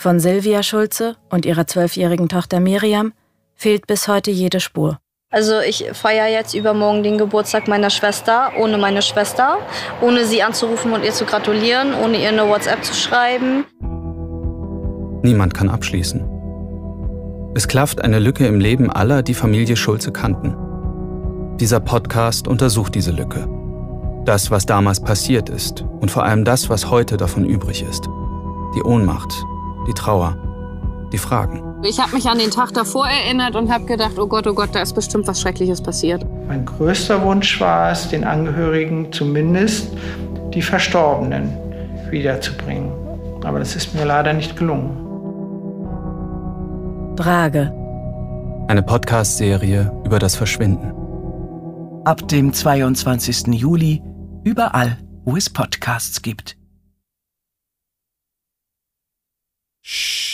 Von 0.00 0.18
Silvia 0.18 0.62
Schulze 0.62 1.16
und 1.28 1.44
ihrer 1.44 1.66
zwölfjährigen 1.66 2.30
Tochter 2.30 2.58
Miriam 2.58 3.12
fehlt 3.54 3.86
bis 3.86 4.08
heute 4.08 4.30
jede 4.30 4.58
Spur. 4.58 4.98
Also 5.30 5.60
ich 5.60 5.90
feiere 5.92 6.28
jetzt 6.28 6.54
übermorgen 6.54 7.02
den 7.02 7.18
Geburtstag 7.18 7.68
meiner 7.68 7.90
Schwester, 7.90 8.50
ohne 8.58 8.78
meine 8.78 9.02
Schwester, 9.02 9.58
ohne 10.00 10.24
sie 10.24 10.42
anzurufen 10.42 10.92
und 10.92 11.04
ihr 11.04 11.12
zu 11.12 11.26
gratulieren, 11.26 11.92
ohne 12.02 12.16
ihr 12.16 12.30
eine 12.30 12.48
WhatsApp 12.48 12.82
zu 12.82 12.94
schreiben. 12.94 13.66
Niemand 15.22 15.52
kann 15.52 15.68
abschließen. 15.68 16.26
Es 17.54 17.68
klafft 17.68 18.00
eine 18.00 18.20
Lücke 18.20 18.46
im 18.46 18.58
Leben 18.58 18.90
aller, 18.90 19.22
die 19.22 19.34
Familie 19.34 19.76
Schulze 19.76 20.12
kannten. 20.12 20.56
Dieser 21.58 21.80
Podcast 21.80 22.48
untersucht 22.48 22.94
diese 22.94 23.10
Lücke. 23.10 23.46
Das, 24.24 24.50
was 24.50 24.64
damals 24.64 25.02
passiert 25.02 25.50
ist 25.50 25.84
und 26.00 26.10
vor 26.10 26.24
allem 26.24 26.46
das, 26.46 26.70
was 26.70 26.90
heute 26.90 27.18
davon 27.18 27.44
übrig 27.44 27.82
ist. 27.82 28.06
Die 28.74 28.82
Ohnmacht, 28.82 29.30
die 29.86 29.92
Trauer, 29.94 30.36
die 31.12 31.18
Fragen. 31.18 31.62
Ich 31.82 31.98
habe 31.98 32.14
mich 32.14 32.28
an 32.28 32.38
den 32.38 32.50
Tag 32.50 32.72
davor 32.74 33.08
erinnert 33.08 33.56
und 33.56 33.72
habe 33.72 33.84
gedacht, 33.86 34.18
oh 34.18 34.26
Gott, 34.26 34.46
oh 34.46 34.54
Gott, 34.54 34.70
da 34.72 34.82
ist 34.82 34.94
bestimmt 34.94 35.26
was 35.26 35.40
Schreckliches 35.40 35.80
passiert. 35.80 36.24
Mein 36.46 36.66
größter 36.66 37.22
Wunsch 37.22 37.60
war 37.60 37.90
es, 37.90 38.08
den 38.08 38.24
Angehörigen 38.24 39.12
zumindest 39.12 39.88
die 40.52 40.62
Verstorbenen 40.62 41.56
wiederzubringen. 42.10 42.92
Aber 43.44 43.58
das 43.58 43.76
ist 43.76 43.94
mir 43.94 44.04
leider 44.04 44.32
nicht 44.32 44.56
gelungen. 44.56 44.96
Drage. 47.16 47.72
Eine 48.68 48.82
Podcast-Serie 48.82 49.92
über 50.04 50.18
das 50.18 50.36
Verschwinden. 50.36 50.92
Ab 52.04 52.28
dem 52.28 52.52
22. 52.52 53.48
Juli 53.48 54.02
überall, 54.44 54.98
wo 55.24 55.36
es 55.36 55.50
Podcasts 55.50 56.22
gibt. 56.22 56.59
Shh. 59.82 60.29